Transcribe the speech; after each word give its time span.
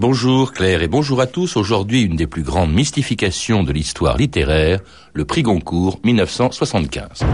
Bonjour 0.00 0.52
Claire 0.52 0.82
et 0.82 0.86
bonjour 0.86 1.20
à 1.20 1.26
tous. 1.26 1.56
Aujourd'hui, 1.56 2.02
une 2.02 2.14
des 2.14 2.28
plus 2.28 2.44
grandes 2.44 2.72
mystifications 2.72 3.64
de 3.64 3.72
l'histoire 3.72 4.16
littéraire, 4.16 4.78
le 5.12 5.24
prix 5.24 5.42
Goncourt 5.42 5.98
1975. 6.04 7.24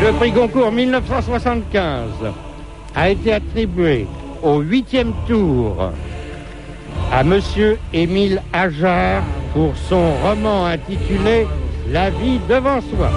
Le 0.00 0.12
prix 0.12 0.30
Goncourt 0.30 0.70
1975 0.70 2.08
a 2.94 3.10
été 3.10 3.32
attribué 3.32 4.06
au 4.44 4.60
huitième 4.60 5.12
tour 5.26 5.90
à 7.10 7.24
Monsieur 7.24 7.76
Émile 7.92 8.42
Ajar 8.52 9.24
pour 9.54 9.74
son 9.88 10.14
roman 10.22 10.66
intitulé 10.66 11.48
La 11.90 12.10
vie 12.10 12.38
devant 12.48 12.80
soi. 12.80 13.10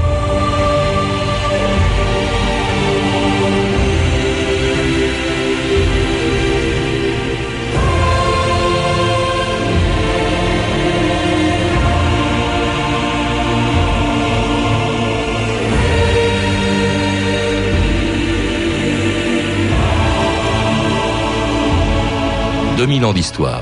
Mille 22.86 23.06
ans 23.06 23.14
d'histoire. 23.14 23.62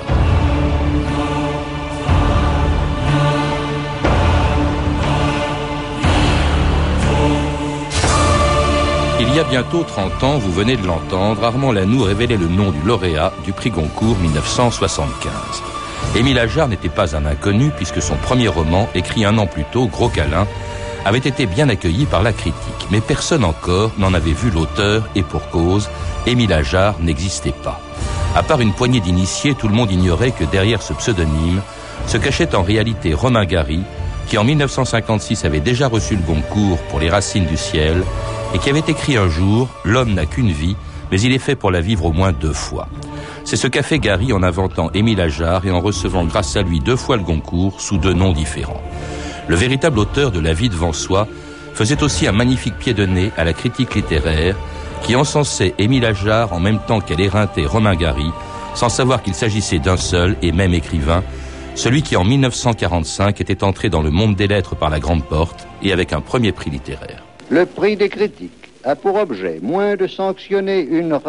Il 9.20 9.34
y 9.34 9.40
a 9.40 9.44
bientôt 9.44 9.84
30 9.84 10.24
ans, 10.24 10.38
vous 10.38 10.52
venez 10.52 10.76
de 10.78 10.86
l'entendre, 10.86 11.44
Armand 11.44 11.72
Lanoux 11.72 12.04
révélait 12.04 12.38
le 12.38 12.48
nom 12.48 12.72
du 12.72 12.82
lauréat 12.82 13.34
du 13.44 13.54
prix 13.54 13.70
Goncourt 13.70 14.18
1975. 14.18 15.32
Émile 16.16 16.40
Ajar 16.40 16.68
n'était 16.68 16.90
pas 16.90 17.16
un 17.16 17.26
inconnu 17.26 17.72
puisque 17.76 18.02
son 18.02 18.16
premier 18.16 18.48
roman, 18.48 18.90
écrit 18.96 19.26
un 19.26 19.38
an 19.38 19.48
plus 19.48 19.66
tôt, 19.72 19.88
Gros 19.88 20.10
câlin, 20.10 20.48
avait 21.06 21.20
été 21.20 21.46
bien 21.46 21.70
accueilli 21.70 22.06
par 22.06 22.24
la 22.24 22.34
critique. 22.34 22.88
Mais 22.92 23.02
personne 23.02 23.44
encore 23.46 23.92
n'en 23.98 24.14
avait 24.14 24.34
vu 24.34 24.50
l'auteur 24.50 25.08
et 25.16 25.24
pour 25.24 25.50
cause, 25.50 25.90
Émile 26.26 26.54
Ajar 26.54 26.96
n'existait 27.00 27.54
pas. 27.64 27.80
À 28.36 28.44
part 28.44 28.60
une 28.60 28.74
poignée 28.74 29.00
d'initiés, 29.00 29.56
tout 29.56 29.70
le 29.70 29.74
monde 29.74 29.92
ignorait 29.92 30.32
que 30.32 30.44
derrière 30.44 30.82
ce 30.82 30.92
pseudonyme 30.92 31.62
se 32.06 32.18
cachait 32.18 32.54
en 32.54 32.64
réalité 32.64 33.14
Romain 33.14 33.46
Gary, 33.46 33.80
qui 34.28 34.38
en 34.38 34.44
1956 34.44 35.46
avait 35.46 35.62
déjà 35.62 35.88
reçu 35.88 36.18
le 36.18 36.22
Goncourt 36.22 36.78
pour 36.90 37.00
Les 37.00 37.10
Racines 37.10 37.46
du 37.46 37.56
ciel 37.56 38.04
et 38.54 38.60
qui 38.60 38.70
avait 38.70 38.84
écrit 38.86 39.16
un 39.16 39.30
jour 39.30 39.70
L'homme 39.86 40.14
n'a 40.14 40.26
qu'une 40.26 40.52
vie, 40.52 40.76
mais 41.12 41.22
il 41.22 41.32
est 41.32 41.40
fait 41.40 41.56
pour 41.56 41.72
la 41.72 41.80
vivre 41.80 42.06
au 42.06 42.12
moins 42.12 42.34
deux 42.34 42.52
fois. 42.52 42.90
C'est 43.46 43.56
ce 43.56 43.68
qu'a 43.68 43.84
fait 43.84 44.00
Gary 44.00 44.34
en 44.34 44.44
inventant 44.44 44.90
Émile 44.94 45.22
Ajar 45.22 45.66
et 45.66 45.72
en 45.72 45.80
recevant 45.80 46.26
grâce 46.26 46.58
à 46.58 46.62
lui 46.62 46.82
deux 46.82 46.98
fois 46.98 47.16
le 47.16 47.24
Goncourt 47.24 47.80
sous 47.80 47.98
deux 47.98 48.14
noms 48.14 48.34
différents. 48.34 48.82
Le 49.48 49.56
véritable 49.56 50.00
auteur 50.00 50.32
de 50.32 50.42
La 50.42 50.54
vie 50.54 50.70
devant 50.70 50.92
soi 50.92 51.28
faisait 51.76 52.04
aussi 52.04 52.26
un 52.26 52.32
magnifique 52.32 52.78
pied 52.78 52.94
de 52.94 53.06
nez 53.06 53.32
à 53.36 53.44
la 53.44 53.52
critique 53.52 53.96
littéraire 53.96 54.56
qui 55.04 55.14
encensait 55.16 55.74
Émile 55.78 56.06
Ajar 56.06 56.54
en 56.54 56.60
même 56.62 56.80
temps 56.88 57.02
qu'elle 57.02 57.20
éreintait 57.20 57.66
Romain 57.66 57.96
Gary, 57.96 58.32
sans 58.74 58.88
savoir 58.88 59.22
qu'il 59.22 59.36
s'agissait 59.36 59.80
d'un 59.80 59.98
seul 59.98 60.38
et 60.42 60.54
même 60.54 60.74
écrivain, 60.74 61.22
celui 61.76 62.02
qui 62.02 62.16
en 62.16 62.24
1945 62.24 63.42
était 63.42 63.62
entré 63.66 63.90
dans 63.90 64.02
le 64.02 64.10
monde 64.10 64.38
des 64.38 64.48
lettres 64.48 64.78
par 64.78 64.90
la 64.90 65.00
grande 65.00 65.26
porte 65.26 65.68
et 65.84 65.92
avec 65.92 66.14
un 66.14 66.22
premier 66.22 66.54
prix 66.54 66.70
littéraire. 66.70 67.22
Le 67.50 67.66
prix 67.66 67.98
des 67.98 68.08
critiques 68.08 68.72
a 68.86 68.96
pour 68.96 69.16
objet 69.16 69.60
moins 69.62 69.98
de 69.98 70.08
sanctionner 70.08 70.80
une 70.80 71.20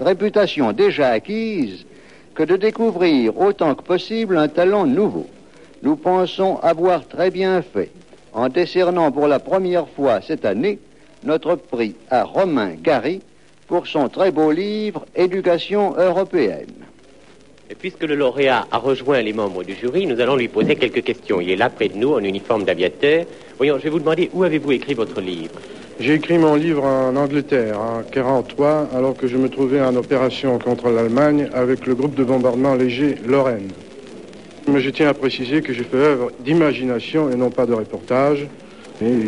réputation 0.00 0.72
déjà 0.72 1.10
acquise 1.10 1.86
que 2.34 2.42
de 2.42 2.56
découvrir 2.56 3.38
autant 3.38 3.76
que 3.76 3.82
possible 3.84 4.36
un 4.36 4.48
talent 4.48 4.84
nouveau. 4.84 5.28
Nous 5.84 5.94
pensons 5.94 6.58
avoir 6.60 7.06
très 7.06 7.30
bien 7.30 7.62
fait 7.62 7.92
en 8.32 8.48
décernant 8.48 9.10
pour 9.12 9.28
la 9.28 9.38
première 9.38 9.88
fois 9.88 10.20
cette 10.20 10.44
année 10.44 10.78
notre 11.24 11.56
prix 11.56 11.94
à 12.10 12.24
Romain 12.24 12.72
Gary 12.82 13.20
pour 13.66 13.86
son 13.86 14.08
très 14.08 14.30
beau 14.30 14.50
livre 14.50 15.06
Éducation 15.14 15.94
européenne. 15.96 16.74
Et 17.70 17.74
puisque 17.74 18.02
le 18.02 18.16
lauréat 18.16 18.66
a 18.70 18.76
rejoint 18.76 19.22
les 19.22 19.32
membres 19.32 19.64
du 19.64 19.74
jury, 19.74 20.06
nous 20.06 20.20
allons 20.20 20.36
lui 20.36 20.48
poser 20.48 20.76
quelques 20.76 21.02
questions. 21.02 21.40
Il 21.40 21.48
est 21.50 21.56
là 21.56 21.70
près 21.70 21.88
de 21.88 21.96
nous 21.96 22.12
en 22.12 22.18
uniforme 22.18 22.64
d'aviateur. 22.64 23.24
Voyons, 23.56 23.78
je 23.78 23.84
vais 23.84 23.90
vous 23.90 24.00
demander 24.00 24.28
où 24.34 24.44
avez-vous 24.44 24.72
écrit 24.72 24.92
votre 24.92 25.20
livre? 25.22 25.54
J'ai 25.98 26.14
écrit 26.14 26.36
mon 26.36 26.54
livre 26.54 26.84
en 26.84 27.16
Angleterre, 27.16 27.80
en 27.80 28.02
43, 28.02 28.88
alors 28.94 29.16
que 29.16 29.26
je 29.26 29.36
me 29.36 29.48
trouvais 29.48 29.80
en 29.80 29.94
opération 29.96 30.58
contre 30.58 30.90
l'Allemagne 30.90 31.48
avec 31.54 31.86
le 31.86 31.94
groupe 31.94 32.14
de 32.14 32.24
bombardement 32.24 32.74
léger 32.74 33.14
Lorraine. 33.26 33.70
Mais 34.68 34.80
je 34.80 34.90
tiens 34.90 35.08
à 35.08 35.14
préciser 35.14 35.60
que 35.60 35.72
j'ai 35.72 35.84
fait 35.84 35.96
œuvre 35.96 36.30
d'imagination 36.40 37.30
et 37.30 37.36
non 37.36 37.50
pas 37.50 37.66
de 37.66 37.74
reportage 37.74 38.46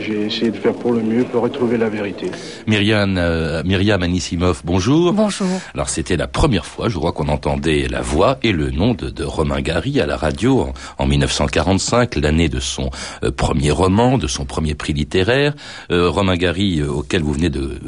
j'ai 0.00 0.26
essayé 0.26 0.50
de 0.50 0.56
faire 0.56 0.74
pour 0.74 0.92
le 0.92 1.02
mieux 1.02 1.24
pour 1.24 1.42
retrouver 1.42 1.76
la 1.76 1.88
vérité. 1.88 2.30
Myriam, 2.66 3.16
euh, 3.16 3.62
Myriam 3.64 4.02
Anissimov, 4.02 4.62
bonjour. 4.64 5.12
Bonjour. 5.12 5.48
Alors 5.74 5.88
c'était 5.88 6.16
la 6.16 6.28
première 6.28 6.66
fois, 6.66 6.88
je 6.88 6.96
crois, 6.96 7.12
qu'on 7.12 7.28
entendait 7.28 7.88
la 7.88 8.00
voix 8.00 8.38
et 8.42 8.52
le 8.52 8.70
nom 8.70 8.94
de, 8.94 9.10
de 9.10 9.24
Romain 9.24 9.60
Gary 9.60 10.00
à 10.00 10.06
la 10.06 10.16
radio 10.16 10.68
en, 10.98 11.06
1945, 11.06 12.16
l'année 12.16 12.48
de 12.48 12.60
son 12.60 12.90
euh, 13.22 13.30
premier 13.30 13.70
roman, 13.70 14.18
de 14.18 14.26
son 14.26 14.44
premier 14.44 14.74
prix 14.74 14.92
littéraire. 14.92 15.54
Euh, 15.90 16.08
Romain 16.08 16.36
Gary, 16.36 16.82
auquel 16.82 17.22
vous 17.22 17.32
venez 17.32 17.50
de, 17.50 17.78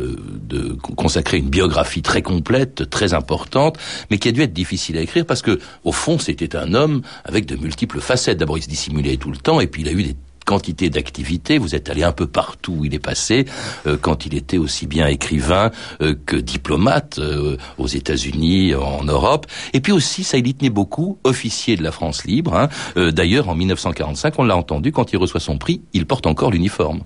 de 0.48 0.76
consacrer 0.96 1.38
une 1.38 1.48
biographie 1.48 2.02
très 2.02 2.22
complète, 2.22 2.88
très 2.90 3.14
importante, 3.14 3.78
mais 4.10 4.18
qui 4.18 4.28
a 4.28 4.32
dû 4.32 4.42
être 4.42 4.52
difficile 4.52 4.98
à 4.98 5.00
écrire 5.00 5.24
parce 5.24 5.42
que, 5.42 5.58
au 5.84 5.92
fond, 5.92 6.18
c'était 6.18 6.56
un 6.56 6.74
homme 6.74 7.02
avec 7.24 7.46
de 7.46 7.56
multiples 7.56 8.00
facettes. 8.00 8.38
D'abord, 8.38 8.58
il 8.58 8.62
se 8.62 8.68
dissimulait 8.68 9.16
tout 9.16 9.30
le 9.30 9.36
temps, 9.36 9.60
et 9.60 9.66
puis 9.66 9.82
il 9.82 9.88
a 9.88 9.92
eu 9.92 10.02
des 10.02 10.16
quantité 10.46 10.88
d'activités. 10.88 11.58
Vous 11.58 11.74
êtes 11.74 11.90
allé 11.90 12.02
un 12.02 12.12
peu 12.12 12.26
partout 12.26 12.76
où 12.78 12.84
il 12.86 12.94
est 12.94 12.98
passé, 12.98 13.44
euh, 13.86 13.98
quand 14.00 14.24
il 14.24 14.34
était 14.34 14.56
aussi 14.56 14.86
bien 14.86 15.06
écrivain 15.08 15.70
euh, 16.00 16.14
que 16.24 16.36
diplomate 16.36 17.18
euh, 17.18 17.58
aux 17.76 17.88
États-Unis, 17.88 18.74
en 18.74 19.04
Europe. 19.04 19.46
Et 19.74 19.80
puis 19.80 19.92
aussi, 19.92 20.24
ça 20.24 20.38
il 20.38 20.46
y 20.46 20.54
tenait 20.54 20.70
beaucoup, 20.70 21.18
officier 21.24 21.76
de 21.76 21.82
la 21.82 21.92
France 21.92 22.24
libre. 22.24 22.54
Hein. 22.54 22.68
D'ailleurs, 23.10 23.48
en 23.48 23.56
1945, 23.56 24.38
on 24.38 24.44
l'a 24.44 24.56
entendu, 24.56 24.92
quand 24.92 25.12
il 25.12 25.16
reçoit 25.16 25.40
son 25.40 25.58
prix, 25.58 25.82
il 25.92 26.06
porte 26.06 26.26
encore 26.26 26.52
l'uniforme. 26.52 27.00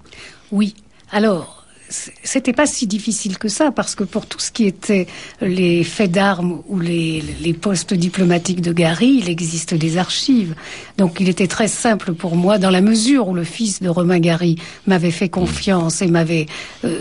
Oui. 0.53 0.75
Alors, 1.11 1.60
c'était 1.91 2.53
pas 2.53 2.67
si 2.67 2.87
difficile 2.87 3.37
que 3.37 3.49
ça 3.49 3.73
parce 3.73 3.95
que 3.95 4.05
pour 4.05 4.27
tout 4.27 4.39
ce 4.39 4.53
qui 4.53 4.67
était 4.67 5.07
les 5.41 5.83
faits 5.83 6.13
d'armes 6.13 6.63
ou 6.69 6.79
les, 6.79 7.23
postes 7.61 7.95
diplomatiques 7.95 8.61
de 8.61 8.73
Gary, 8.73 9.19
il 9.23 9.29
existe 9.29 9.75
des 9.75 9.99
archives. 9.99 10.55
Donc 10.99 11.19
il 11.21 11.29
était 11.29 11.49
très 11.49 11.69
simple 11.69 12.15
pour 12.15 12.37
moi 12.37 12.59
dans 12.59 12.71
la 12.71 12.81
mesure 12.81 13.29
où 13.29 13.35
le 13.35 13.45
fils 13.45 13.83
de 13.83 13.89
Romain 13.89 14.21
Gary 14.21 14.57
m'avait 14.87 15.11
fait 15.11 15.29
confiance 15.29 16.01
et 16.01 16.07
m'avait 16.07 16.47
euh, 16.85 17.01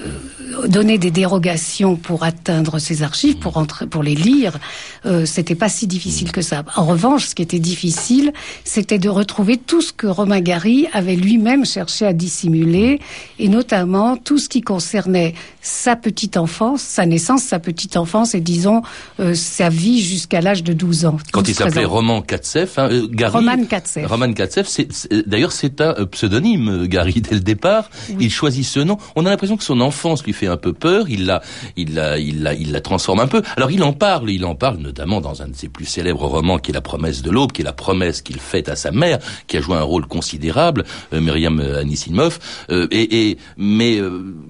donné 0.67 0.97
des 0.97 1.11
dérogations 1.11 1.95
pour 1.95 2.23
atteindre 2.23 2.79
ces 2.79 3.03
archives, 3.03 3.37
pour 3.37 3.57
entrer, 3.57 3.85
pour 3.85 4.01
les 4.01 4.15
lire. 4.15 4.57
Euh, 5.05 5.25
c'était 5.25 5.55
pas 5.55 5.69
si 5.69 5.85
difficile 5.87 6.31
que 6.31 6.41
ça. 6.41 6.63
En 6.75 6.85
revanche, 6.85 7.27
ce 7.27 7.35
qui 7.35 7.43
était 7.43 7.59
difficile, 7.59 8.33
c'était 8.63 8.99
de 8.99 9.09
retrouver 9.09 9.57
tout 9.57 9.81
ce 9.81 9.93
que 9.93 10.07
Romain 10.07 10.41
Gary 10.41 10.87
avait 10.93 11.15
lui-même 11.15 11.65
cherché 11.65 12.05
à 12.05 12.13
dissimuler 12.13 12.99
et 13.37 13.47
notamment 13.47 14.17
tout 14.17 14.39
ce 14.39 14.49
qui 14.49 14.61
concernait 14.61 14.78
concernait 14.79 15.33
sa 15.61 15.95
petite 15.95 16.37
enfance, 16.37 16.81
sa 16.81 17.05
naissance, 17.05 17.43
sa 17.43 17.59
petite 17.59 17.97
enfance 17.97 18.33
et 18.33 18.39
disons 18.39 18.81
euh, 19.19 19.33
sa 19.33 19.69
vie 19.69 20.01
jusqu'à 20.01 20.41
l'âge 20.41 20.63
de 20.63 20.73
12 20.73 21.05
ans. 21.05 21.17
Quand 21.31 21.47
il 21.47 21.53
s'appelait 21.53 21.85
Roman 21.85 22.21
Katsef, 22.21 22.79
hein, 22.79 22.89
euh, 22.91 23.07
Gary, 23.09 23.37
Roman 23.37 23.65
Katsef. 23.65 24.05
Roman 24.07 24.33
Katsef, 24.33 24.69
d'ailleurs 25.27 25.51
c'est 25.51 25.81
un 25.81 25.95
euh, 25.99 26.05
pseudonyme, 26.05 26.87
Gary 26.87 27.21
dès 27.21 27.35
le 27.35 27.41
départ. 27.41 27.89
Il 28.19 28.31
choisit 28.31 28.65
ce 28.65 28.79
nom. 28.79 28.97
On 29.15 29.25
a 29.25 29.29
l'impression 29.29 29.57
que 29.57 29.63
son 29.63 29.81
enfance 29.81 30.23
lui 30.23 30.33
fait 30.33 30.47
un 30.47 30.57
peu 30.57 30.73
peur. 30.73 31.09
Il 31.09 31.25
la, 31.25 31.41
il 31.75 31.93
la, 31.93 32.17
il 32.17 32.43
la, 32.43 32.53
il 32.53 32.71
la 32.71 32.81
transforme 32.81 33.19
un 33.19 33.27
peu. 33.27 33.41
Alors 33.57 33.71
il 33.71 33.83
en 33.83 33.93
parle, 33.93 34.29
il 34.29 34.45
en 34.45 34.55
parle 34.55 34.77
notamment 34.77 35.19
dans 35.19 35.41
un 35.41 35.49
de 35.49 35.55
ses 35.55 35.67
plus 35.67 35.85
célèbres 35.85 36.25
romans 36.25 36.57
qui 36.57 36.71
est 36.71 36.73
La 36.73 36.81
promesse 36.81 37.21
de 37.21 37.31
l'aube, 37.31 37.51
qui 37.51 37.61
est 37.61 37.65
la 37.65 37.73
promesse 37.73 38.21
qu'il 38.21 38.39
fait 38.39 38.69
à 38.69 38.75
sa 38.75 38.91
mère, 38.91 39.19
qui 39.47 39.57
a 39.57 39.61
joué 39.61 39.75
un 39.75 39.83
rôle 39.83 40.05
considérable, 40.05 40.85
Myriam 41.11 41.59
Anisimov. 41.59 42.39
et, 42.69 43.29
et 43.29 43.37
mais 43.57 43.99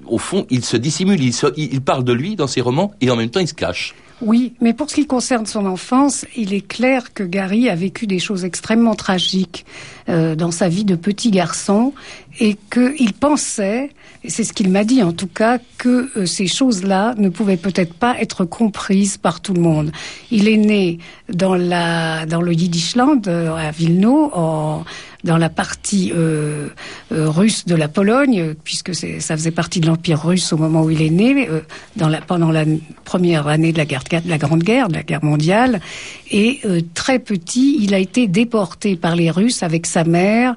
au 0.05 0.17
fond, 0.17 0.45
il 0.49 0.63
se 0.63 0.77
il, 0.99 1.81
parle 1.81 2.03
de 2.03 2.13
lui 2.13 2.35
dans 2.35 2.47
ses 2.47 2.61
romans 2.61 2.91
et 3.01 3.09
en 3.09 3.15
même 3.15 3.29
temps 3.29 3.39
il 3.39 3.47
se 3.47 3.53
cache. 3.53 3.95
Oui, 4.21 4.53
mais 4.59 4.73
pour 4.73 4.89
ce 4.89 4.95
qui 4.95 5.07
concerne 5.07 5.45
son 5.45 5.65
enfance, 5.65 6.25
il 6.35 6.53
est 6.53 6.67
clair 6.67 7.13
que 7.13 7.23
Gary 7.23 7.69
a 7.69 7.75
vécu 7.75 8.05
des 8.05 8.19
choses 8.19 8.43
extrêmement 8.43 8.95
tragiques 8.95 9.65
euh, 10.09 10.35
dans 10.35 10.51
sa 10.51 10.67
vie 10.67 10.83
de 10.83 10.95
petit 10.95 11.31
garçon 11.31 11.93
et 12.41 12.57
qu'il 12.69 13.13
pensait, 13.13 13.91
et 14.25 14.29
c'est 14.29 14.43
ce 14.43 14.51
qu'il 14.51 14.69
m'a 14.69 14.83
dit 14.83 15.03
en 15.03 15.13
tout 15.13 15.27
cas, 15.27 15.57
que 15.77 16.09
euh, 16.17 16.25
ces 16.25 16.47
choses-là 16.47 17.15
ne 17.17 17.29
pouvaient 17.29 17.55
peut-être 17.55 17.93
pas 17.93 18.19
être 18.19 18.43
comprises 18.43 19.17
par 19.17 19.39
tout 19.39 19.53
le 19.53 19.61
monde. 19.61 19.91
Il 20.31 20.49
est 20.49 20.57
né 20.57 20.99
dans 21.31 21.55
la 21.55 22.25
dans 22.25 22.41
le 22.41 22.51
Yiddishland 22.51 23.21
euh, 23.27 23.55
à 23.55 23.71
Vilno 23.71 24.31
en 24.33 24.83
dans 25.23 25.37
la 25.37 25.49
partie 25.49 26.11
euh, 26.15 26.69
euh, 27.11 27.29
russe 27.29 27.65
de 27.65 27.75
la 27.75 27.87
Pologne, 27.87 28.55
puisque 28.63 28.95
ça 28.95 29.35
faisait 29.35 29.51
partie 29.51 29.79
de 29.79 29.87
l'Empire 29.87 30.23
russe 30.23 30.53
au 30.53 30.57
moment 30.57 30.83
où 30.83 30.89
il 30.89 31.01
est 31.01 31.09
né, 31.09 31.47
euh, 31.49 31.61
dans 31.95 32.07
la, 32.07 32.21
pendant 32.21 32.51
la 32.51 32.63
première 33.03 33.47
année 33.47 33.71
de 33.73 33.77
la, 33.77 33.85
guerre, 33.85 34.03
de 34.03 34.29
la 34.29 34.37
Grande 34.37 34.63
Guerre, 34.63 34.87
de 34.87 34.93
la 34.93 35.03
guerre 35.03 35.23
mondiale. 35.23 35.81
Et 36.31 36.59
euh, 36.65 36.81
très 36.93 37.19
petit, 37.19 37.77
il 37.81 37.93
a 37.93 37.99
été 37.99 38.27
déporté 38.27 38.95
par 38.95 39.15
les 39.15 39.29
Russes 39.29 39.63
avec 39.63 39.85
sa 39.85 40.03
mère 40.03 40.55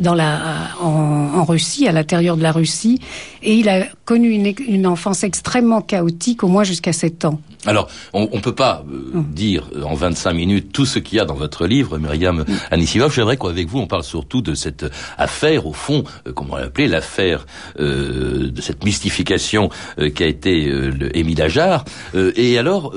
dans 0.00 0.14
la, 0.14 0.70
en, 0.80 1.30
en, 1.34 1.44
Russie, 1.44 1.86
à 1.86 1.92
l'intérieur 1.92 2.36
de 2.36 2.42
la 2.42 2.52
Russie. 2.52 3.00
Et 3.42 3.56
il 3.56 3.68
a 3.68 3.86
connu 4.06 4.30
une, 4.30 4.54
une 4.66 4.86
enfance 4.86 5.22
extrêmement 5.24 5.82
chaotique, 5.82 6.42
au 6.42 6.48
moins 6.48 6.64
jusqu'à 6.64 6.94
7 6.94 7.26
ans. 7.26 7.40
Alors, 7.66 7.88
on 8.12 8.28
ne 8.32 8.40
peut 8.40 8.54
pas 8.54 8.84
euh, 8.88 9.18
mm. 9.18 9.24
dire 9.34 9.68
euh, 9.74 9.82
en 9.82 9.94
25 9.94 10.32
minutes 10.32 10.72
tout 10.72 10.86
ce 10.86 10.98
qu'il 10.98 11.18
y 11.18 11.20
a 11.20 11.24
dans 11.24 11.34
votre 11.34 11.66
livre, 11.66 11.98
Myriam 11.98 12.38
mm. 12.38 12.44
Anisimov. 12.70 13.12
J'aimerais 13.12 13.36
qu'avec 13.36 13.68
vous, 13.68 13.80
on 13.80 13.86
parle 13.86 14.04
surtout 14.04 14.40
de 14.40 14.54
cette 14.54 14.86
affaire, 15.18 15.66
au 15.66 15.72
fond, 15.72 16.04
euh, 16.26 16.32
comment 16.32 16.54
on 16.54 16.56
l'appelait, 16.56 16.86
l'affaire 16.86 17.46
euh, 17.80 18.50
de 18.50 18.60
cette 18.60 18.84
mystification 18.84 19.68
euh, 19.98 20.10
qui 20.10 20.22
a 20.22 20.26
été 20.26 20.66
le 20.66 21.16
Émile 21.16 21.42
Ajar. 21.42 21.84
et 22.14 22.58
alors, 22.58 22.94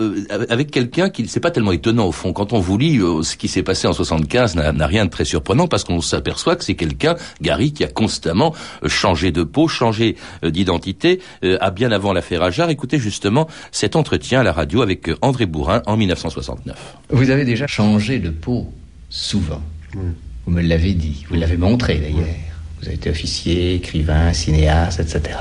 avec 0.50 0.72
quelqu'un 0.72 1.10
qui, 1.10 1.28
c'est 1.28 1.40
pas 1.40 1.52
tellement 1.52 1.72
étonnant, 1.72 2.08
au 2.08 2.12
fond, 2.12 2.34
quand 2.34 2.54
on 2.54 2.60
vous 2.60 2.78
lit 2.78 3.00
ce 3.24 3.36
qui 3.36 3.48
s'est 3.48 3.64
passé 3.64 3.88
en 3.88 3.94
75, 3.94 4.56
n'a 4.56 4.88
rien 4.88 5.06
de 5.06 5.10
très 5.10 5.26
surprenant, 5.26 5.68
parce 5.68 5.84
qu'on 5.84 6.02
s'aperçoit 6.02 6.56
que 6.56 6.64
c'est 6.64 6.76
quelqu'un, 6.76 7.16
Gary, 7.42 7.74
qui 7.74 7.84
a 7.84 7.88
constamment 7.88 8.54
changé 8.86 9.32
de 9.32 9.44
peau, 9.44 9.68
changé 9.68 10.16
d'identité, 10.44 10.99
à 11.60 11.72
bien 11.72 11.92
avant 11.92 12.14
l'affaire 12.14 12.44
Ajar. 12.44 12.70
Écoutez 12.70 13.00
justement 13.00 13.48
cet 13.72 13.96
entretien 13.96 14.42
à 14.42 14.44
la 14.44 14.54
radio 14.54 14.82
avec 14.82 15.10
André 15.22 15.46
Bourrin 15.46 15.82
en 15.86 15.98
1969. 15.98 16.98
Vous 17.10 17.30
avez 17.30 17.46
déjà 17.46 17.68
changé 17.68 18.20
de 18.20 18.30
peau 18.30 18.72
souvent. 19.10 19.62
Vous 19.94 20.52
me 20.52 20.62
l'avez 20.62 20.94
dit, 20.94 21.26
vous 21.30 21.36
l'avez 21.36 21.58
montré 21.58 22.00
d'ailleurs. 22.00 22.28
Vous 22.80 22.88
avez 22.88 22.96
été 22.96 23.10
officier, 23.10 23.76
écrivain, 23.76 24.32
cinéaste, 24.34 25.00
etc. 25.00 25.38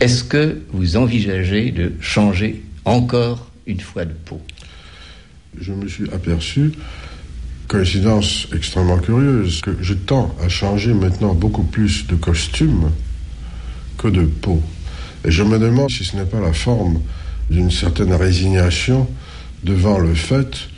Est-ce 0.00 0.24
que 0.24 0.62
vous 0.72 0.96
envisagez 0.96 1.70
de 1.70 1.92
changer 2.00 2.62
encore 2.84 3.50
une 3.66 3.80
fois 3.80 4.04
de 4.04 4.12
peau? 4.12 4.40
Je 5.58 5.72
me 5.72 5.88
suis 5.88 6.08
aperçu, 6.10 6.72
coïncidence 7.66 8.46
extrêmement 8.54 8.98
curieuse, 8.98 9.60
que 9.60 9.76
je 9.80 9.94
tends 9.94 10.34
à 10.42 10.48
changer 10.48 10.92
maintenant 10.92 11.34
beaucoup 11.34 11.64
plus 11.64 12.06
de 12.06 12.14
costume 12.14 12.90
que 13.96 14.08
de 14.08 14.22
peau. 14.22 14.62
Et 15.24 15.30
je 15.30 15.42
me 15.42 15.58
demande 15.58 15.90
si 15.90 16.04
ce 16.04 16.16
n'est 16.16 16.24
pas 16.24 16.40
la 16.40 16.52
forme 16.52 17.00
d'une 17.50 17.70
certaine 17.70 18.12
résignation 18.12 19.08
devant 19.64 19.98
le 19.98 20.14
fait 20.14 20.68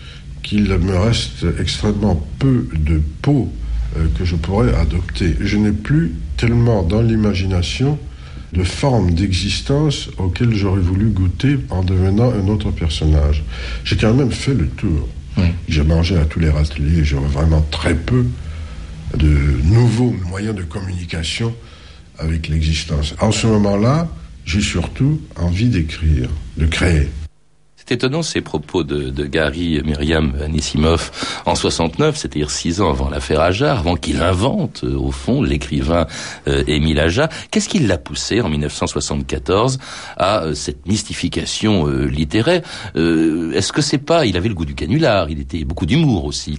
qu'il 0.43 0.65
me 0.65 0.97
reste 0.97 1.45
extrêmement 1.61 2.27
peu 2.39 2.69
de 2.75 3.01
peau 3.23 3.53
euh, 3.97 4.07
que 4.19 4.25
je 4.25 4.37
pourrais 4.37 4.75
adopter. 4.75 5.37
Je 5.41 5.57
n'ai 5.57 5.73
plus 5.73 6.15
tellement 6.37 6.83
dans 6.83 7.03
l'imagination 7.03 7.99
de 8.53 8.65
formes 8.65 9.13
d'existence 9.13 10.09
auxquelles 10.17 10.55
j'aurais 10.55 10.81
voulu 10.81 11.11
goûter 11.11 11.59
en 11.71 11.83
devenant 11.83 12.33
un 12.33 12.49
autre 12.49 12.71
personnage. 12.71 13.45
J'ai 13.85 13.97
quand 13.97 14.15
même 14.15 14.33
fait 14.33 14.55
le 14.55 14.69
tour. 14.69 15.07
Oui. 15.37 15.49
J'ai 15.69 15.83
mangé 15.83 16.17
à 16.17 16.25
tous 16.25 16.41
les 16.41 16.51
râteliers, 16.51 17.05
j'aurais 17.05 17.29
vraiment 17.29 17.65
très 17.71 17.95
peu 17.95 18.27
de 19.17 19.37
nouveaux 19.65 20.15
moyens 20.29 20.55
de 20.55 20.63
communication 20.63 21.55
avec 22.19 22.49
l'existence. 22.49 23.15
En 23.21 23.33
ce 23.33 23.47
moment-là, 23.47 24.09
j'ai 24.45 24.61
surtout 24.61 25.21
envie 25.37 25.69
d'écrire, 25.69 26.29
de 26.57 26.67
créer. 26.67 27.09
C'est 27.77 27.95
étonnant 27.95 28.23
ces 28.23 28.43
propos 28.43 28.85
de, 28.85 29.09
de 29.09 29.25
Gary 29.25 29.81
Myriam 29.83 30.35
Anissimov 30.45 31.11
en 31.47 31.55
69, 31.55 32.17
c'est-à-dire 32.19 32.51
six 32.51 32.83
ans 32.83 32.91
avant 32.91 33.09
l'affaire 33.09 33.41
Ajar, 33.41 33.79
avant 33.79 33.97
qu'il 33.97 34.21
invente 34.21 34.85
euh, 34.85 34.95
au 34.95 35.11
fond 35.11 35.43
l'écrivain 35.43 36.07
euh, 36.49 36.65
Émile 36.67 37.01
Ajar. 37.01 37.31
Qu'est-ce 37.51 37.69
qui 37.69 37.79
l'a 37.79 37.97
poussé 37.97 38.43
en 38.43 38.51
1974 38.51 39.79
à 40.19 40.43
euh, 40.43 40.55
cette 40.55 40.87
mystification 40.87 41.89
euh, 41.89 42.05
littéraire? 42.05 42.61
Euh, 42.97 43.53
Est-ce 43.53 43.73
que 43.73 43.81
c'est 43.81 43.97
pas 43.97 44.27
Il 44.27 44.37
avait 44.37 44.49
le 44.51 44.55
goût 44.55 44.67
du 44.67 44.75
canular, 44.75 45.31
il 45.31 45.41
était 45.41 45.65
beaucoup 45.65 45.87
d'humour 45.87 46.27
aussi. 46.27 46.59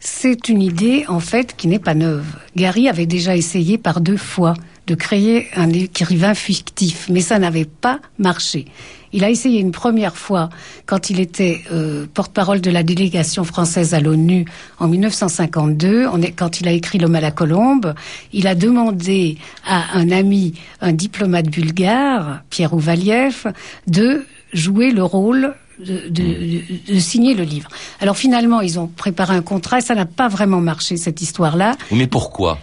C'est 0.00 0.48
une 0.48 0.60
idée 0.60 1.04
en 1.08 1.20
fait 1.20 1.56
qui 1.56 1.66
n'est 1.68 1.78
pas 1.78 1.94
neuve. 1.94 2.26
Gary 2.56 2.88
avait 2.88 3.06
déjà 3.06 3.36
essayé 3.36 3.78
par 3.78 4.00
deux 4.00 4.16
fois 4.18 4.54
de 4.88 4.94
créer 4.94 5.48
un 5.54 5.68
écrivain 5.68 6.34
fictif, 6.34 7.08
mais 7.10 7.20
ça 7.20 7.38
n'avait 7.38 7.66
pas 7.66 8.00
marché. 8.18 8.64
Il 9.12 9.22
a 9.22 9.30
essayé 9.30 9.60
une 9.60 9.70
première 9.70 10.16
fois 10.16 10.48
quand 10.86 11.10
il 11.10 11.20
était 11.20 11.60
euh, 11.72 12.06
porte-parole 12.12 12.60
de 12.60 12.70
la 12.70 12.82
délégation 12.82 13.44
française 13.44 13.94
à 13.94 14.00
l'ONU 14.00 14.46
en 14.78 14.88
1952, 14.88 16.06
on 16.12 16.22
est, 16.22 16.32
quand 16.32 16.60
il 16.60 16.68
a 16.68 16.72
écrit 16.72 16.98
L'homme 16.98 17.14
à 17.14 17.20
la 17.20 17.30
colombe. 17.30 17.94
Il 18.32 18.46
a 18.46 18.54
demandé 18.54 19.38
à 19.66 19.96
un 19.96 20.10
ami, 20.10 20.54
un 20.80 20.92
diplomate 20.92 21.46
bulgare, 21.46 22.40
Pierre 22.50 22.72
Ouvaliev, 22.72 23.52
de 23.86 24.26
jouer 24.52 24.90
le 24.90 25.04
rôle 25.04 25.54
de, 25.78 26.08
de, 26.08 26.92
de, 26.92 26.98
signer 26.98 27.34
le 27.34 27.44
livre. 27.44 27.68
Alors 28.00 28.16
finalement, 28.16 28.60
ils 28.62 28.80
ont 28.80 28.88
préparé 28.88 29.36
un 29.36 29.42
contrat 29.42 29.78
et 29.78 29.82
ça 29.82 29.94
n'a 29.94 30.06
pas 30.06 30.28
vraiment 30.28 30.60
marché 30.60 30.96
cette 30.96 31.22
histoire-là. 31.22 31.76
Mais 31.92 32.06
pourquoi? 32.06 32.58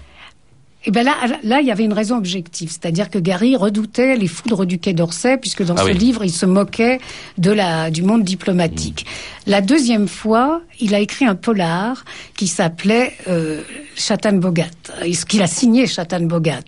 Et 0.85 0.89
eh 0.89 0.91
ben 0.91 1.03
là, 1.03 1.15
là, 1.41 1.61
il 1.61 1.67
y 1.67 1.71
avait 1.71 1.83
une 1.83 1.93
raison 1.93 2.15
objective, 2.15 2.69
c'est-à-dire 2.69 3.09
que 3.09 3.17
Gary 3.17 3.55
redoutait 3.55 4.15
les 4.17 4.27
foudres 4.27 4.67
du 4.67 4.77
Quai 4.77 4.93
d'Orsay, 4.93 5.37
puisque 5.37 5.63
dans 5.63 5.73
ah 5.73 5.81
ce 5.81 5.87
oui. 5.87 5.95
livre, 5.95 6.23
il 6.23 6.29
se 6.29 6.45
moquait 6.45 6.99
de 7.39 7.49
la 7.49 7.89
du 7.89 8.03
monde 8.03 8.23
diplomatique. 8.23 9.07
Mmh. 9.07 9.49
La 9.49 9.61
deuxième 9.61 10.07
fois, 10.07 10.61
il 10.79 10.93
a 10.93 10.99
écrit 10.99 11.25
un 11.25 11.33
polar 11.33 12.05
qui 12.35 12.47
s'appelait 12.47 13.13
euh, 13.27 13.61
Chatan 13.95 14.33
Bogat, 14.33 14.69
ce 15.01 15.25
qu'il 15.25 15.41
a 15.41 15.47
signé 15.47 15.87
Chatan 15.87 16.21
Bogat, 16.21 16.63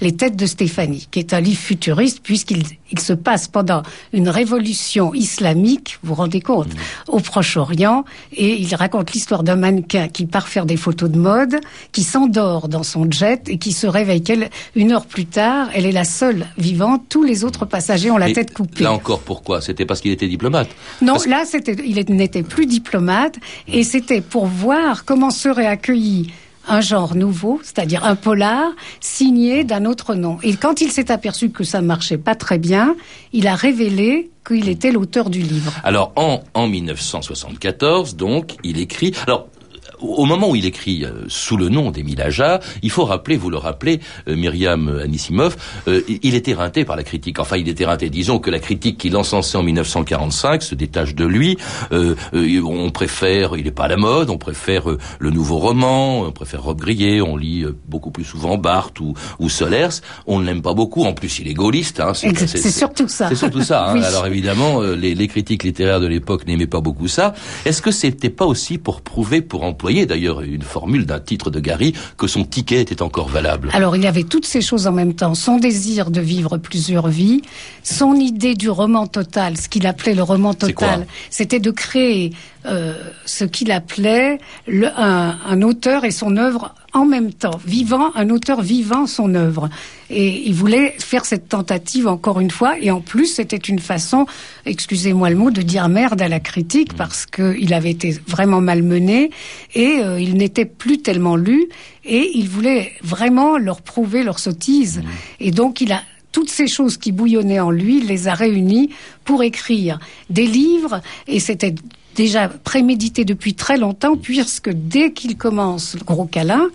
Les 0.00 0.16
têtes 0.16 0.36
de 0.36 0.46
Stéphanie, 0.46 1.06
qui 1.10 1.20
est 1.20 1.32
un 1.32 1.40
livre 1.40 1.60
futuriste 1.60 2.20
puisqu'il 2.22 2.64
il 2.92 2.98
se 2.98 3.12
passe 3.12 3.46
pendant 3.46 3.82
une 4.12 4.28
révolution 4.28 5.14
islamique, 5.14 5.98
vous 6.02 6.08
vous 6.08 6.14
rendez 6.16 6.40
compte, 6.40 6.74
mmh. 6.74 6.78
au 7.08 7.20
Proche-Orient, 7.20 8.04
et 8.32 8.60
il 8.60 8.74
raconte 8.74 9.12
l'histoire 9.12 9.44
d'un 9.44 9.56
mannequin 9.56 10.08
qui 10.08 10.26
part 10.26 10.48
faire 10.48 10.66
des 10.66 10.76
photos 10.76 11.08
de 11.08 11.18
mode, 11.18 11.60
qui 11.92 12.02
s'endort 12.02 12.68
dans 12.68 12.82
son 12.82 13.08
jet 13.10 13.48
et 13.48 13.58
qui 13.60 13.72
se 13.72 13.86
réveille 13.86 14.22
qu'elle, 14.22 14.50
une 14.74 14.90
heure 14.92 15.06
plus 15.06 15.26
tard. 15.26 15.68
Elle 15.74 15.86
est 15.86 15.92
la 15.92 16.04
seule 16.04 16.46
vivante. 16.58 17.02
Tous 17.08 17.22
les 17.22 17.44
autres 17.44 17.66
passagers 17.66 18.10
ont 18.10 18.18
la 18.18 18.32
tête 18.32 18.52
coupée. 18.52 18.82
Là 18.82 18.92
encore, 18.92 19.20
pourquoi? 19.20 19.60
C'était 19.60 19.86
parce 19.86 20.00
qu'il 20.00 20.10
était 20.10 20.26
diplomate 20.26 20.68
Non, 21.02 21.12
parce... 21.12 21.26
là, 21.26 21.44
c'était, 21.44 21.76
il 21.84 22.04
n'était 22.12 22.42
plus 22.42 22.66
diplomate 22.66 23.36
et 23.68 23.84
c'était 23.84 24.20
pour 24.20 24.46
voir 24.46 25.04
comment 25.04 25.30
serait 25.30 25.66
accueilli 25.66 26.32
un 26.68 26.80
genre 26.80 27.14
nouveau, 27.14 27.60
c'est-à-dire 27.62 28.04
un 28.04 28.16
polar 28.16 28.70
signé 29.00 29.64
d'un 29.64 29.84
autre 29.84 30.14
nom. 30.14 30.38
Et 30.42 30.54
quand 30.54 30.80
il 30.80 30.92
s'est 30.92 31.10
aperçu 31.10 31.50
que 31.50 31.64
ça 31.64 31.80
marchait 31.80 32.18
pas 32.18 32.34
très 32.34 32.58
bien, 32.58 32.96
il 33.32 33.46
a 33.46 33.54
révélé 33.54 34.30
qu'il 34.46 34.68
était 34.68 34.92
l'auteur 34.92 35.30
du 35.30 35.40
livre. 35.40 35.72
Alors 35.84 36.12
en, 36.16 36.40
en 36.54 36.66
1974, 36.66 38.16
donc, 38.16 38.56
il 38.62 38.78
écrit. 38.78 39.12
Alors 39.26 39.48
au 40.02 40.24
moment 40.24 40.50
où 40.50 40.56
il 40.56 40.64
écrit 40.64 41.04
euh, 41.04 41.24
sous 41.28 41.56
le 41.56 41.68
nom 41.68 41.90
d'Émile 41.90 42.20
Aja, 42.20 42.60
il 42.82 42.90
faut 42.90 43.04
rappeler, 43.04 43.36
vous 43.36 43.50
le 43.50 43.56
rappelez, 43.56 44.00
euh, 44.28 44.36
Myriam 44.36 44.88
Anissimov, 45.02 45.56
euh, 45.88 46.02
il 46.22 46.34
est 46.34 46.48
éreinté 46.48 46.84
par 46.84 46.96
la 46.96 47.02
critique. 47.02 47.38
Enfin, 47.38 47.56
il 47.56 47.68
est 47.68 47.80
éreinté. 47.80 48.10
Disons 48.10 48.38
que 48.38 48.50
la 48.50 48.58
critique 48.58 48.98
qu'il 48.98 49.16
encensait 49.16 49.58
en 49.58 49.62
1945 49.62 50.62
se 50.62 50.74
détache 50.74 51.14
de 51.14 51.24
lui. 51.24 51.56
On 51.92 52.90
préfère, 52.90 53.56
il 53.56 53.64
n'est 53.64 53.70
pas 53.70 53.84
à 53.84 53.88
la 53.88 53.96
mode, 53.96 54.30
on 54.30 54.38
préfère 54.38 54.84
le 55.18 55.30
nouveau 55.30 55.58
roman, 55.58 56.22
on 56.22 56.32
préfère 56.32 56.62
Rob 56.62 56.80
Grillet, 56.80 57.20
on 57.20 57.36
lit 57.36 57.64
beaucoup 57.86 58.10
plus 58.10 58.24
souvent 58.24 58.58
Barthes 58.58 59.00
ou, 59.00 59.14
ou 59.38 59.48
Solers. 59.48 60.00
On 60.26 60.38
ne 60.38 60.46
l'aime 60.46 60.62
pas 60.62 60.74
beaucoup. 60.74 61.04
En 61.04 61.12
plus, 61.12 61.38
il 61.38 61.48
est 61.48 61.54
gaulliste. 61.54 62.00
Hein, 62.00 62.12
c'est 62.14 62.70
surtout 62.70 63.08
ça. 63.08 63.28
C'est 63.28 63.34
surtout 63.34 63.62
ça. 63.62 63.90
Hein. 63.90 63.94
oui. 63.94 64.04
Alors 64.04 64.26
évidemment, 64.26 64.80
les, 64.80 65.14
les 65.14 65.28
critiques 65.28 65.64
littéraires 65.64 66.00
de 66.00 66.06
l'époque 66.06 66.46
n'aimaient 66.46 66.66
pas 66.66 66.80
beaucoup 66.80 67.08
ça. 67.08 67.34
Est-ce 67.64 67.82
que 67.82 67.90
c'était 67.90 68.30
pas 68.30 68.46
aussi 68.46 68.78
pour 68.78 69.00
prouver, 69.02 69.40
pour 69.40 69.64
employer 69.64 69.89
d'ailleurs 70.06 70.40
une 70.42 70.62
formule 70.62 71.06
d'un 71.06 71.20
titre 71.20 71.50
de 71.50 71.60
Gary 71.60 71.94
que 72.16 72.26
son 72.26 72.44
ticket 72.44 72.80
était 72.80 73.02
encore 73.02 73.28
valable. 73.28 73.70
Alors 73.72 73.96
il 73.96 74.02
y 74.02 74.06
avait 74.06 74.24
toutes 74.24 74.46
ces 74.46 74.60
choses 74.60 74.86
en 74.86 74.92
même 74.92 75.14
temps. 75.14 75.34
Son 75.34 75.58
désir 75.58 76.10
de 76.10 76.20
vivre 76.20 76.56
plusieurs 76.58 77.08
vies, 77.08 77.42
son 77.82 78.14
idée 78.14 78.54
du 78.54 78.70
roman 78.70 79.06
total, 79.06 79.56
ce 79.56 79.68
qu'il 79.68 79.86
appelait 79.86 80.14
le 80.14 80.22
roman 80.22 80.54
total, 80.54 81.06
c'était 81.30 81.60
de 81.60 81.70
créer 81.70 82.32
euh, 82.66 82.94
ce 83.24 83.44
qu'il 83.44 83.72
appelait 83.72 84.38
le, 84.66 84.88
un, 84.88 85.38
un, 85.46 85.62
auteur 85.62 86.04
et 86.04 86.10
son 86.10 86.36
œuvre 86.36 86.74
en 86.92 87.06
même 87.06 87.32
temps, 87.32 87.58
vivant, 87.64 88.10
un 88.16 88.30
auteur 88.30 88.60
vivant 88.60 89.06
son 89.06 89.34
œuvre. 89.34 89.70
Et 90.10 90.42
il 90.46 90.54
voulait 90.54 90.94
faire 90.98 91.24
cette 91.24 91.48
tentative 91.48 92.06
encore 92.06 92.40
une 92.40 92.50
fois, 92.50 92.78
et 92.78 92.90
en 92.90 93.00
plus 93.00 93.26
c'était 93.26 93.56
une 93.56 93.78
façon, 93.78 94.26
excusez-moi 94.66 95.30
le 95.30 95.36
mot, 95.36 95.50
de 95.50 95.62
dire 95.62 95.88
merde 95.88 96.20
à 96.20 96.28
la 96.28 96.40
critique, 96.40 96.94
parce 96.94 97.26
qu'il 97.26 97.72
avait 97.72 97.92
été 97.92 98.18
vraiment 98.26 98.60
malmené, 98.60 99.30
et 99.74 100.00
euh, 100.00 100.20
il 100.20 100.34
n'était 100.34 100.64
plus 100.64 100.98
tellement 100.98 101.36
lu, 101.36 101.68
et 102.04 102.30
il 102.34 102.48
voulait 102.48 102.92
vraiment 103.02 103.56
leur 103.56 103.82
prouver 103.82 104.22
leur 104.22 104.38
sottise. 104.38 105.02
Et 105.38 105.50
donc 105.50 105.80
il 105.80 105.92
a 105.92 106.02
toutes 106.32 106.50
ces 106.50 106.66
choses 106.66 106.96
qui 106.96 107.12
bouillonnaient 107.12 107.60
en 107.60 107.70
lui, 107.70 107.98
il 107.98 108.06
les 108.06 108.28
a 108.28 108.34
réunies 108.34 108.90
pour 109.24 109.42
écrire 109.42 109.98
des 110.28 110.46
livres, 110.46 111.00
et 111.26 111.40
c'était 111.40 111.74
déjà 112.14 112.48
prémédité 112.48 113.24
depuis 113.24 113.54
très 113.54 113.76
longtemps, 113.76 114.16
puisque 114.16 114.70
dès 114.70 115.12
qu'il 115.12 115.36
commence 115.36 115.94
le 115.94 116.04
gros 116.04 116.26
câlin, 116.26 116.68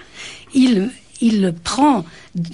il, 0.53 0.89
il 1.21 1.53
prend, 1.63 2.05